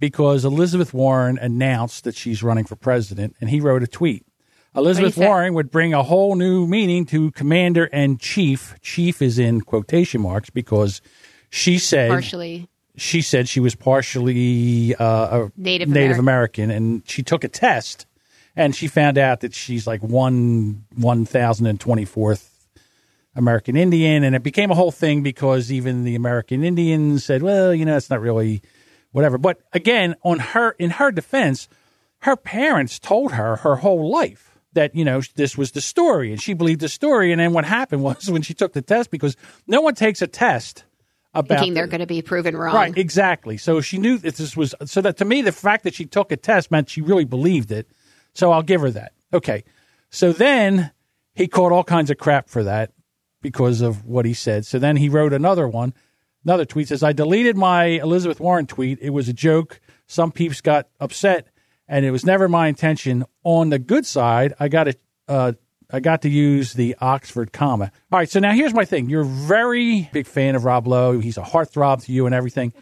[0.00, 4.26] because Elizabeth Warren announced that she's running for president, and he wrote a tweet.
[4.74, 5.16] Elizabeth?
[5.16, 8.74] Warren would bring a whole new meaning to commander and chief.
[8.80, 11.00] Chief is in quotation marks because
[11.50, 15.04] she said Partially, she said she was partially uh,
[15.46, 16.64] a Native Native American.
[16.64, 18.06] American, and she took a test,
[18.54, 22.68] and she found out that she's like one one thousand and twenty fourth
[23.34, 27.74] American Indian, and it became a whole thing because even the American Indians said, "Well,
[27.74, 28.62] you know, it's not really
[29.12, 31.68] whatever." But again, on her in her defense,
[32.20, 36.42] her parents told her her whole life that you know this was the story, and
[36.42, 37.32] she believed the story.
[37.32, 39.34] And then what happened was when she took the test, because
[39.66, 40.84] no one takes a test
[41.34, 42.74] about thinking they're going to be proven wrong.
[42.74, 43.56] Right, exactly.
[43.56, 46.32] So she knew that this was so that to me the fact that she took
[46.32, 47.88] a test meant she really believed it.
[48.34, 49.12] So I'll give her that.
[49.32, 49.64] Okay.
[50.10, 50.92] So then
[51.34, 52.92] he caught all kinds of crap for that
[53.40, 54.66] because of what he said.
[54.66, 55.94] So then he wrote another one,
[56.44, 58.98] another tweet says, I deleted my Elizabeth Warren tweet.
[59.00, 59.80] It was a joke.
[60.06, 61.48] Some peeps got upset
[61.88, 63.24] and it was never my intention.
[63.42, 64.94] On the good side, I got a
[65.28, 65.52] uh,
[65.92, 67.92] I got to use the Oxford comma.
[68.10, 69.10] All right, so now here's my thing.
[69.10, 71.20] You're a very big fan of Rob Lowe.
[71.20, 72.72] He's a heartthrob to you and everything.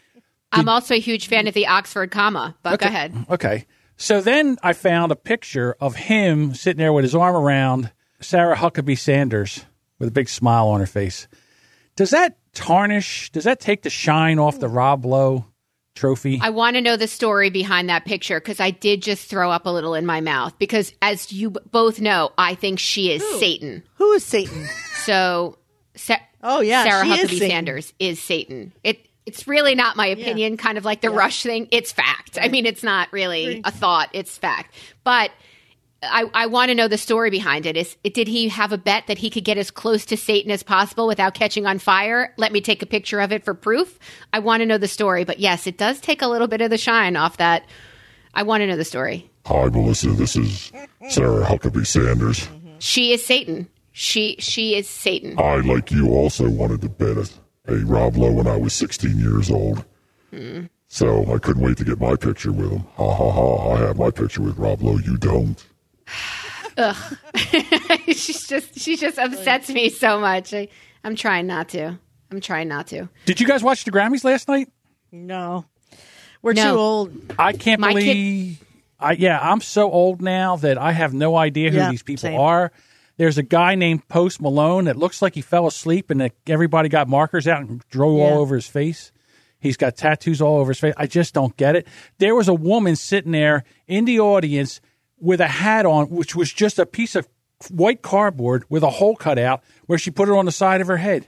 [0.53, 3.15] I'm also a huge fan of the Oxford comma, but go ahead.
[3.29, 3.67] Okay.
[3.97, 8.57] So then I found a picture of him sitting there with his arm around Sarah
[8.57, 9.65] Huckabee Sanders
[9.99, 11.29] with a big smile on her face.
[11.97, 15.47] Does that tarnish, does that take the shine off the Rob Lowe
[16.01, 16.39] trophy?
[16.43, 19.67] I want to know the story behind that picture because I did just throw up
[19.67, 23.23] a little in my mouth because, as you b- both know, I think she is
[23.39, 23.83] Satan.
[23.97, 24.67] Who is Satan?
[25.05, 25.59] So,
[25.95, 27.51] Sa- Oh, yeah, Sarah she is Huckabee Satan.
[27.51, 28.73] Sanders is Satan.
[28.83, 31.69] It it's really not my opinion, kind of like the Rush thing.
[31.71, 32.39] It's fact.
[32.41, 34.75] I mean, it's not really a thought; it's fact.
[35.05, 35.31] But
[36.03, 37.77] I, I want to know the story behind it.
[37.77, 40.51] Is it, did he have a bet that he could get as close to Satan
[40.51, 42.33] as possible without catching on fire?
[42.39, 43.99] Let me take a picture of it for proof.
[44.33, 45.25] I want to know the story.
[45.25, 47.65] But yes, it does take a little bit of the shine off that.
[48.33, 49.31] I want to know the story.
[49.47, 50.11] Hi, Melissa.
[50.13, 50.73] This is
[51.09, 52.49] Sarah Huckabee Sanders.
[52.79, 53.69] She is Satan.
[53.93, 55.39] She she is Satan.
[55.39, 57.29] I, like you, also wanted to bet a,
[57.67, 59.85] a Rob Lowe when I was 16 years old.
[60.31, 60.67] Hmm.
[60.89, 62.85] So I couldn't wait to get my picture with him.
[62.97, 63.73] Ha ha ha.
[63.75, 64.99] I have my picture with Rob Lowe.
[64.99, 65.63] You don't.
[68.07, 70.55] she's just she just upsets me so much.
[70.55, 70.69] I,
[71.05, 71.99] I'm trying not to.
[72.31, 73.09] I'm trying not to.
[73.27, 74.69] Did you guys watch the Grammys last night?
[75.11, 75.65] No.
[76.43, 76.73] We're No.
[76.73, 77.35] too old.
[77.39, 78.65] I can't My kid- believe.
[78.99, 82.21] I, yeah, I'm so old now that I have no idea who Yeah, these people
[82.21, 82.39] same.
[82.39, 82.71] are.
[83.17, 86.89] There's a guy named Post Malone that looks like he fell asleep and that everybody
[86.89, 88.25] got markers out and drew Yeah.
[88.25, 89.11] all over his face.
[89.59, 90.95] He's got tattoos all over his face.
[90.97, 91.87] I just don't get it.
[92.19, 94.81] There was a woman sitting there in the audience
[95.21, 97.29] with a hat on, which was just a piece of
[97.69, 100.87] white cardboard with a hole cut out where she put it on the side of
[100.87, 101.27] her head.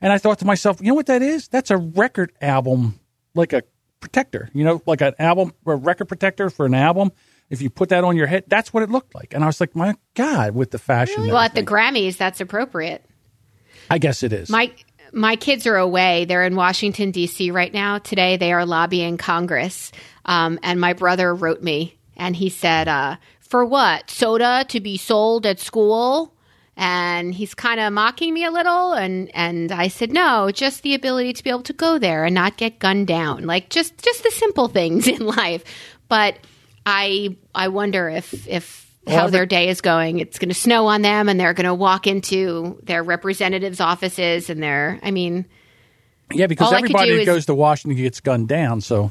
[0.00, 1.48] And I thought to myself, you know what that is?
[1.48, 3.00] That's a record album,
[3.34, 3.62] like a
[4.00, 7.10] protector, you know, like an album, a record protector for an album.
[7.50, 9.34] If you put that on your head, that's what it looked like.
[9.34, 11.26] And I was like, my God, with the fashion.
[11.26, 11.62] Well, at the.
[11.62, 13.04] Grammys, that's appropriate.
[13.90, 14.50] I guess it is.
[14.50, 14.70] My
[15.12, 16.26] my kids are away.
[16.26, 17.50] They're in Washington D.C.
[17.50, 17.98] right now.
[17.98, 19.92] Today they are lobbying Congress.
[20.26, 24.10] Um, and my brother wrote me, and he said, uh, "For what?
[24.10, 26.34] Soda to be sold at school?"
[26.76, 30.94] And he's kind of mocking me a little, and and I said, "No, just the
[30.94, 34.22] ability to be able to go there and not get gunned down, like just just
[34.22, 35.64] the simple things in life."
[36.08, 36.36] But
[36.86, 40.18] I I wonder if if how their day is going.
[40.18, 44.50] It's going to snow on them, and they're going to walk into their representatives' offices,
[44.50, 45.00] and they're.
[45.02, 45.46] I mean,
[46.32, 48.80] yeah, because all I could everybody is- goes to Washington gets gunned down.
[48.82, 49.10] So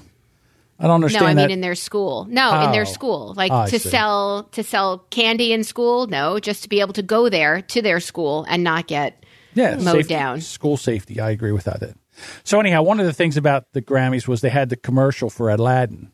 [0.80, 1.24] I don't understand.
[1.24, 1.52] no, I mean that.
[1.52, 2.28] in their school.
[2.30, 2.72] No, in Oh.
[2.72, 3.90] their school, like Oh, to see.
[3.90, 6.08] sell to sell candy in school.
[6.08, 9.24] No, just to be able to go there to their school and not get.
[9.56, 10.42] yeah, mowed safety, down.
[10.42, 11.20] School safety.
[11.20, 11.96] I agree with that.
[12.44, 15.50] So anyhow, one of the things about the Grammys was they had the commercial for
[15.50, 16.12] Aladdin,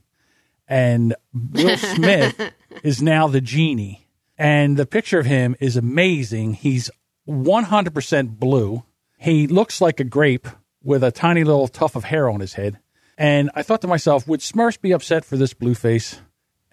[0.68, 2.40] and Will Smith
[2.84, 4.08] is now the genie,
[4.38, 6.54] and the picture of him is amazing.
[6.54, 6.90] He's
[7.26, 8.84] one hundred percent blue.
[9.18, 10.48] He looks like a grape
[10.82, 12.80] with a tiny little tuft of hair on his head.
[13.24, 16.20] And I thought to myself, would Smurfs be upset for this blue face?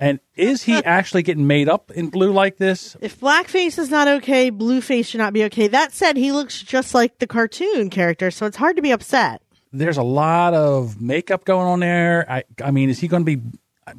[0.00, 2.96] And is he actually getting made up in blue like this?
[3.00, 5.68] If blackface is not okay, blueface should not be okay.
[5.68, 9.42] That said, he looks just like the cartoon character, so it's hard to be upset.
[9.72, 12.26] There's a lot of makeup going on there.
[12.28, 13.40] I, I mean, is he going to be?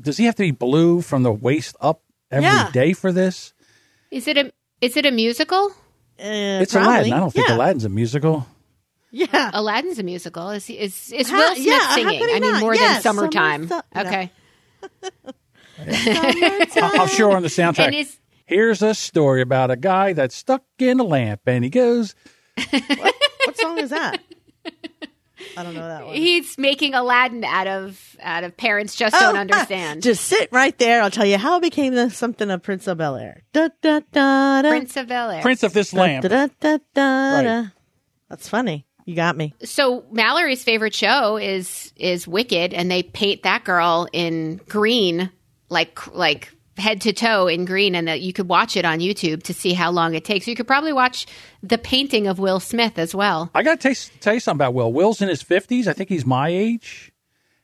[0.02, 2.94] Does he have to be blue from the waist up every day Yeah.
[2.96, 3.54] for this?
[4.10, 5.70] Is it a is it a musical?
[6.20, 6.92] Uh, It's probably.
[6.96, 7.14] Aladdin.
[7.14, 7.56] I don't think yeah.
[7.56, 8.46] Aladdin's a musical.
[9.12, 9.52] Yeah.
[9.54, 10.50] Aladdin's a musical.
[10.52, 12.22] Is is is How- Will Smith yeah, singing?
[12.24, 12.60] I mean, not?
[12.62, 13.68] more Yes, than summertime.
[13.68, 14.02] summer stu- no.
[14.10, 14.32] okay.
[15.80, 17.94] I- I'm sure on the soundtrack.
[17.98, 18.08] And
[18.46, 22.16] Here's a story about a guy that's stuck in a lamp, and he goes,
[22.72, 24.20] What song is that?
[25.58, 26.16] I don't know that one.
[26.16, 30.04] he's making Aladdin out of out of parents just don't Oh, understand.
[30.04, 31.02] Just sit right there.
[31.02, 33.42] I'll tell you how it became the something of Prince of Bel Air.
[33.52, 34.70] Da da da da.
[34.70, 35.42] Prince of Bel Air.
[35.42, 37.44] "Prince of this lamp." Da, da, da, da, Right.
[37.44, 37.66] da.
[38.30, 38.86] That's funny.
[39.12, 39.54] You got me.
[39.62, 45.30] so Mallory's favorite show is is Wicked, and they paint that girl in green,
[45.68, 49.44] like like head to toe in green, and that you could watch it on YouTube
[49.44, 50.48] to see how long it takes.
[50.48, 51.26] You could probably watch
[51.62, 53.52] the painting of Will Smith as well.
[53.54, 54.94] I got to tell you something about Will.
[54.94, 55.90] Will's in his fifties.
[55.90, 57.12] I think he's my age,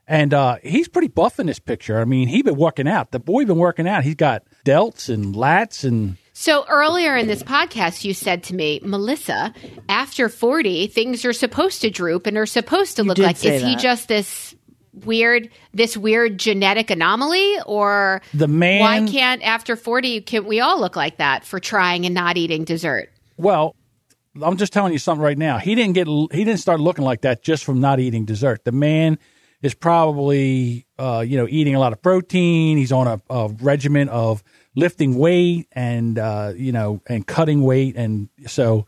[0.06, 2.02] and uh, he's pretty buff in this picture.
[2.02, 3.12] I mean, he been working out.
[3.12, 4.04] The boy been working out.
[4.04, 8.80] He's got delts and lats and So earlier in this podcast, you said to me,
[8.84, 9.56] Melissa,
[9.90, 13.44] after 40, things are supposed to droop and are supposed to look like.
[13.44, 14.54] Is he just this
[14.94, 18.82] weird, this weird genetic anomaly, or the man.
[18.82, 22.66] why can't after 40 can we all look like that for trying and not eating
[22.66, 23.12] dessert?
[23.38, 23.76] Well,
[24.40, 25.58] I'm just telling you something right now.
[25.58, 28.64] He didn't get he didn't start looking like that just from not eating dessert.
[28.64, 29.18] The man
[29.64, 32.78] is probably uh, you know eating a lot of protein.
[32.78, 34.44] He's on a, a regimen of
[34.78, 38.86] lifting weight and uh, you know and cutting weight, and so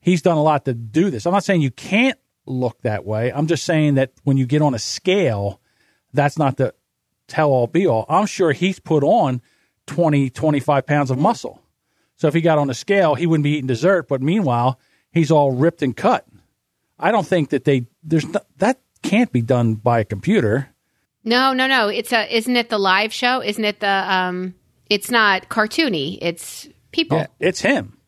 [0.00, 1.26] he's done a lot to do this.
[1.26, 3.30] I'm not saying you can't look that way.
[3.32, 5.60] I'm just saying that when you get on a scale,
[6.12, 6.74] that's not the
[7.28, 8.06] tell all be all.
[8.08, 9.42] I'm sure he's put on
[9.86, 11.62] 20, 25 pounds of muscle.
[12.16, 14.08] So if he got on a scale, he wouldn't be eating dessert.
[14.08, 14.80] But meanwhile,
[15.12, 16.26] he's all ripped and cut.
[16.98, 20.70] I don't think that they there's no, that can't be done by a computer.
[21.24, 21.88] No, no, no.
[21.88, 23.42] It's a, isn't it the live show?
[23.42, 24.54] Isn't it the, um,
[24.90, 26.18] it's not cartoony.
[26.20, 27.18] It's people.
[27.18, 27.98] Yeah, it's him,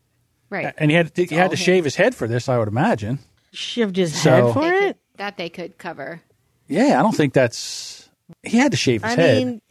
[0.51, 0.75] Right.
[0.79, 1.63] and he had to, he had to him.
[1.65, 2.49] shave his head for this.
[2.49, 3.19] I would imagine.
[3.53, 4.97] Shivved his So- head for They could- it.
[5.17, 6.23] that they could cover.
[6.69, 8.09] Yeah, I don't think that's
[8.43, 9.37] he had to shave his I head.
[9.39, 9.63] mean,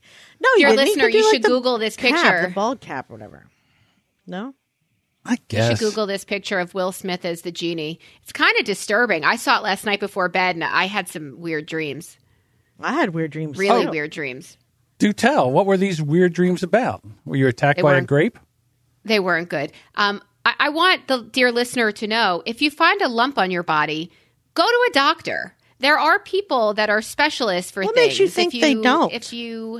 [0.41, 0.85] no, Dear you didn't.
[0.87, 2.47] listener, you like, should Google this cap, picture.
[2.49, 3.45] the bald cap or whatever.
[4.25, 4.55] No,
[5.23, 5.69] I guess.
[5.69, 7.99] You should Google this picture of Will Smith as the genie.
[8.23, 9.23] It's kind of disturbing.
[9.23, 12.17] I saw it last night before bed, and I had some weird dreams.
[12.79, 13.57] I had weird dreams.
[13.57, 13.91] Really too.
[13.91, 14.57] weird dreams.
[14.99, 15.51] Do tell.
[15.51, 17.03] What were these weird dreams about?
[17.25, 18.39] Were you attacked They by a grape?
[19.05, 19.71] They weren't good.
[19.95, 23.51] Um, I, I want the dear listener to know if you find a lump on
[23.51, 24.11] your body,
[24.53, 25.55] go to a doctor.
[25.79, 28.07] There are people that are specialists for What things.
[28.07, 29.13] makes you think if they don't?
[29.13, 29.79] If you,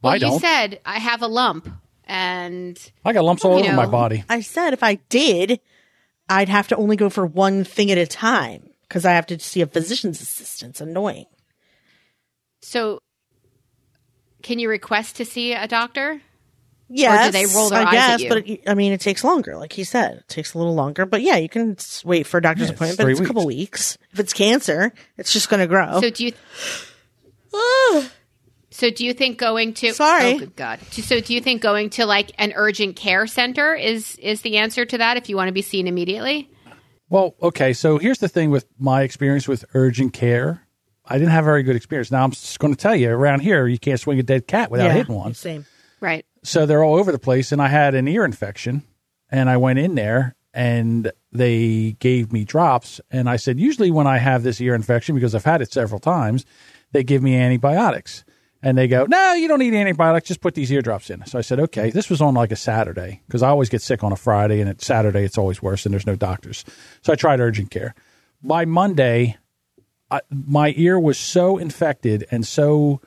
[0.00, 0.40] well, I you don't.
[0.40, 1.68] said I have a lump,
[2.04, 4.22] and I got lumps all You over my body.
[4.28, 5.58] I said if I did,
[6.28, 9.38] I'd have to only go for one thing at a time because I have to
[9.40, 10.70] see a physician's assistant.
[10.74, 11.26] It's annoying.
[12.62, 13.00] so
[14.46, 16.20] can you request to see a doctor?
[16.88, 18.28] Yes, or do they roll their I eyes guess, at you?
[18.28, 19.56] but it, I mean, it takes longer.
[19.56, 21.04] Like he said, it takes a little longer.
[21.04, 23.44] But yeah, you can wait for a doctor's Yeah, appointment, but three it's a couple
[23.44, 23.98] weeks.
[24.12, 26.00] If it's cancer, it's just going to grow.
[26.00, 26.32] So do you?
[28.70, 29.94] So do you think going to?
[29.94, 30.34] Sorry.
[30.34, 30.80] Oh, good God.
[30.90, 34.84] So do you think going to like an urgent care center is is the answer
[34.84, 36.50] to that if you want to be seen immediately?
[37.08, 37.72] Well, okay.
[37.72, 40.65] So here's the thing with my experience with urgent care.
[41.06, 42.10] I didn't have a very good experience.
[42.10, 44.70] Now I'm just going to tell you around here, you can't swing a dead cat
[44.70, 45.34] without yeah, hitting one.
[45.34, 45.66] Same.
[46.00, 46.26] Right.
[46.42, 48.82] So they're all over the place, and I had an ear infection,
[49.30, 54.06] and I went in there, and they gave me drops, and I said, usually when
[54.06, 56.44] I have this ear infection, because I've had it several times,
[56.92, 58.24] they give me antibiotics.
[58.62, 60.26] And they go, no, you don't need antibiotics.
[60.26, 61.24] Just put these eardrops in.
[61.26, 61.90] So I said, okay.
[61.90, 64.68] This was on like a Saturday because I always get sick on a Friday, and
[64.68, 66.64] it's Saturday it's always worse, and there's no doctors.
[67.02, 67.94] So I tried urgent care.
[68.42, 69.36] By Monday,
[70.10, 73.00] I, my ear was so infected and so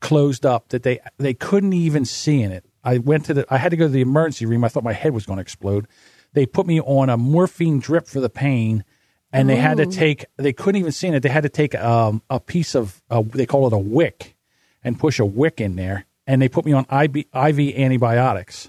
[0.00, 2.64] closed up that they they couldn't even see in it.
[2.82, 4.64] I went to the I had to go to the emergency room.
[4.64, 5.86] I thought my head was going to explode.
[6.32, 8.84] They put me on a morphine drip for the pain,
[9.32, 10.24] and they had to take.
[10.36, 11.22] They couldn't even see in it.
[11.22, 14.36] They had to take um, a piece of uh, they call it a wick,
[14.82, 18.66] and push a wick in there, and they put me on IV, IV antibiotics.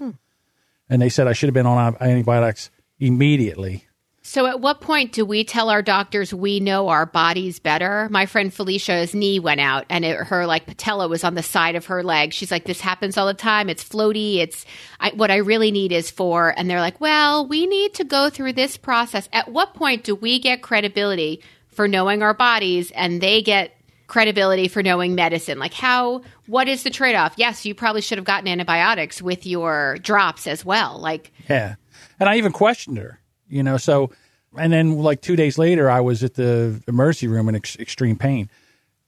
[0.88, 3.86] And they said I should have been on antibiotics immediately.
[4.24, 8.08] So at what point do we tell our doctors we know our bodies better?
[8.10, 11.74] My friend Felicia's knee went out and it, her like patella was on the side
[11.74, 12.32] of her leg.
[12.32, 13.68] She's like, this happens all the time.
[13.68, 14.36] It's floaty.
[14.36, 14.64] It's
[15.00, 18.30] I, what I really need is for, and they're like, well, we need to go
[18.30, 19.28] through this process.
[19.32, 23.72] At what point do we get credibility for knowing our bodies and they get
[24.06, 25.58] credibility for knowing medicine.
[25.58, 27.34] Like how what is the trade-off?
[27.38, 30.98] Yes, you probably should have gotten antibiotics with your drops as well.
[30.98, 31.76] Like Yeah.
[32.20, 33.18] And I even questioned her,
[33.52, 34.10] you know, so
[34.56, 38.16] and then like 2 days later I was at the emergency room in ex- extreme
[38.16, 38.50] pain.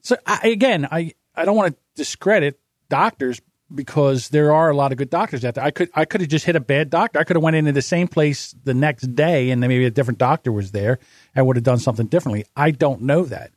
[0.03, 3.41] So I, again, I I don't want to discredit doctors
[3.75, 5.65] because there are a lot of good doctors out there.
[5.65, 7.19] I could I could have just hit a bad doctor.
[7.19, 10.19] I could have went into the same place the next day and maybe a different
[10.19, 10.99] doctor was there
[11.35, 12.45] and would have done something differently.
[12.57, 13.51] I don't know that.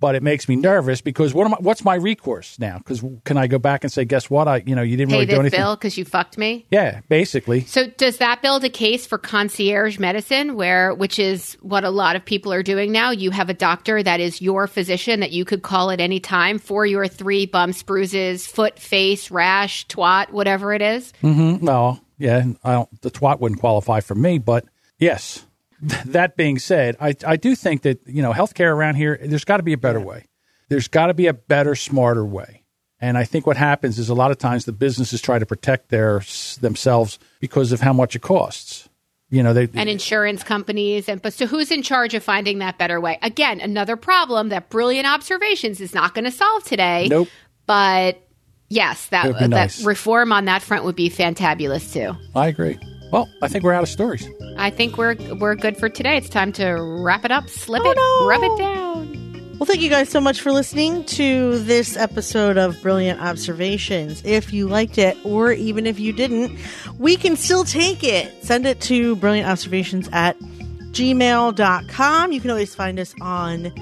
[0.00, 2.78] But it makes me nervous because what am I, what's my recourse now?
[2.78, 4.46] Because can I go back and say, guess what?
[4.46, 5.58] I you know you didn't pay really do anything.
[5.58, 6.66] bill because you fucked me.
[6.70, 7.62] Yeah, basically.
[7.62, 12.14] So does that build a case for concierge medicine where which is what a lot
[12.14, 13.10] of people are doing now?
[13.10, 16.58] You have a doctor that is your physician that you could call at any time
[16.60, 21.12] for your three bumps, bruises, foot, face, rash, twat, whatever it is.
[21.22, 21.66] Mm-hmm.
[21.66, 23.02] Well, yeah, I don't.
[23.02, 24.64] The twat wouldn't qualify for me, but
[24.98, 25.44] yes.
[25.80, 29.18] That being said, I I do think that you know healthcare around here.
[29.22, 30.24] There's got to be a better way.
[30.68, 32.64] There's got to be a better, smarter way.
[33.00, 35.88] And I think what happens is a lot of times the businesses try to protect
[35.88, 36.22] their
[36.60, 38.88] themselves because of how much it costs.
[39.30, 42.78] You know, they and insurance companies and but so who's in charge of finding that
[42.78, 43.18] better way?
[43.22, 47.08] Again, another problem that brilliant observations is not going to solve today.
[47.08, 47.28] Nope.
[47.66, 48.26] But
[48.70, 52.16] yes, that be that reform on that front would be fantabulous too.
[52.34, 52.78] I agree.
[53.10, 54.28] Well, I think we're out of stories.
[54.56, 56.16] I think we're we're good for today.
[56.16, 58.26] It's time to wrap it up, slip Oh, it, no.
[58.26, 59.54] rub it down.
[59.58, 64.22] Well, thank you guys so much for listening to this episode of Brilliant Observations.
[64.24, 66.56] If you liked it, or even if you didn't,
[66.98, 68.44] we can still take it.
[68.44, 70.38] Send it to brilliantobservations at
[70.92, 72.32] gmail.com.
[72.32, 73.72] You can always find us on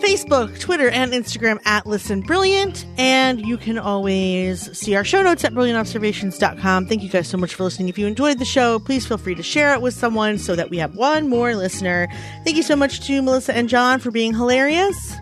[0.00, 2.86] Facebook, Twitter, and Instagram at Listen Brilliant.
[2.98, 6.86] And you can always see our show notes at brilliantobservations.com.
[6.86, 7.88] Thank you guys so much for listening.
[7.88, 10.70] If you enjoyed the show, please feel free to share it with someone so that
[10.70, 12.08] we have one more listener.
[12.44, 15.16] Thank you so much to Melissa and John for being hilarious.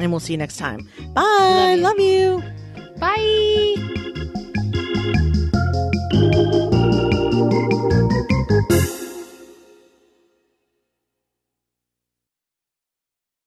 [0.00, 0.88] And we'll see you next time.
[1.14, 1.76] Bye.
[1.78, 2.42] Love you.
[2.98, 3.72] Love you.
[6.62, 6.68] Bye.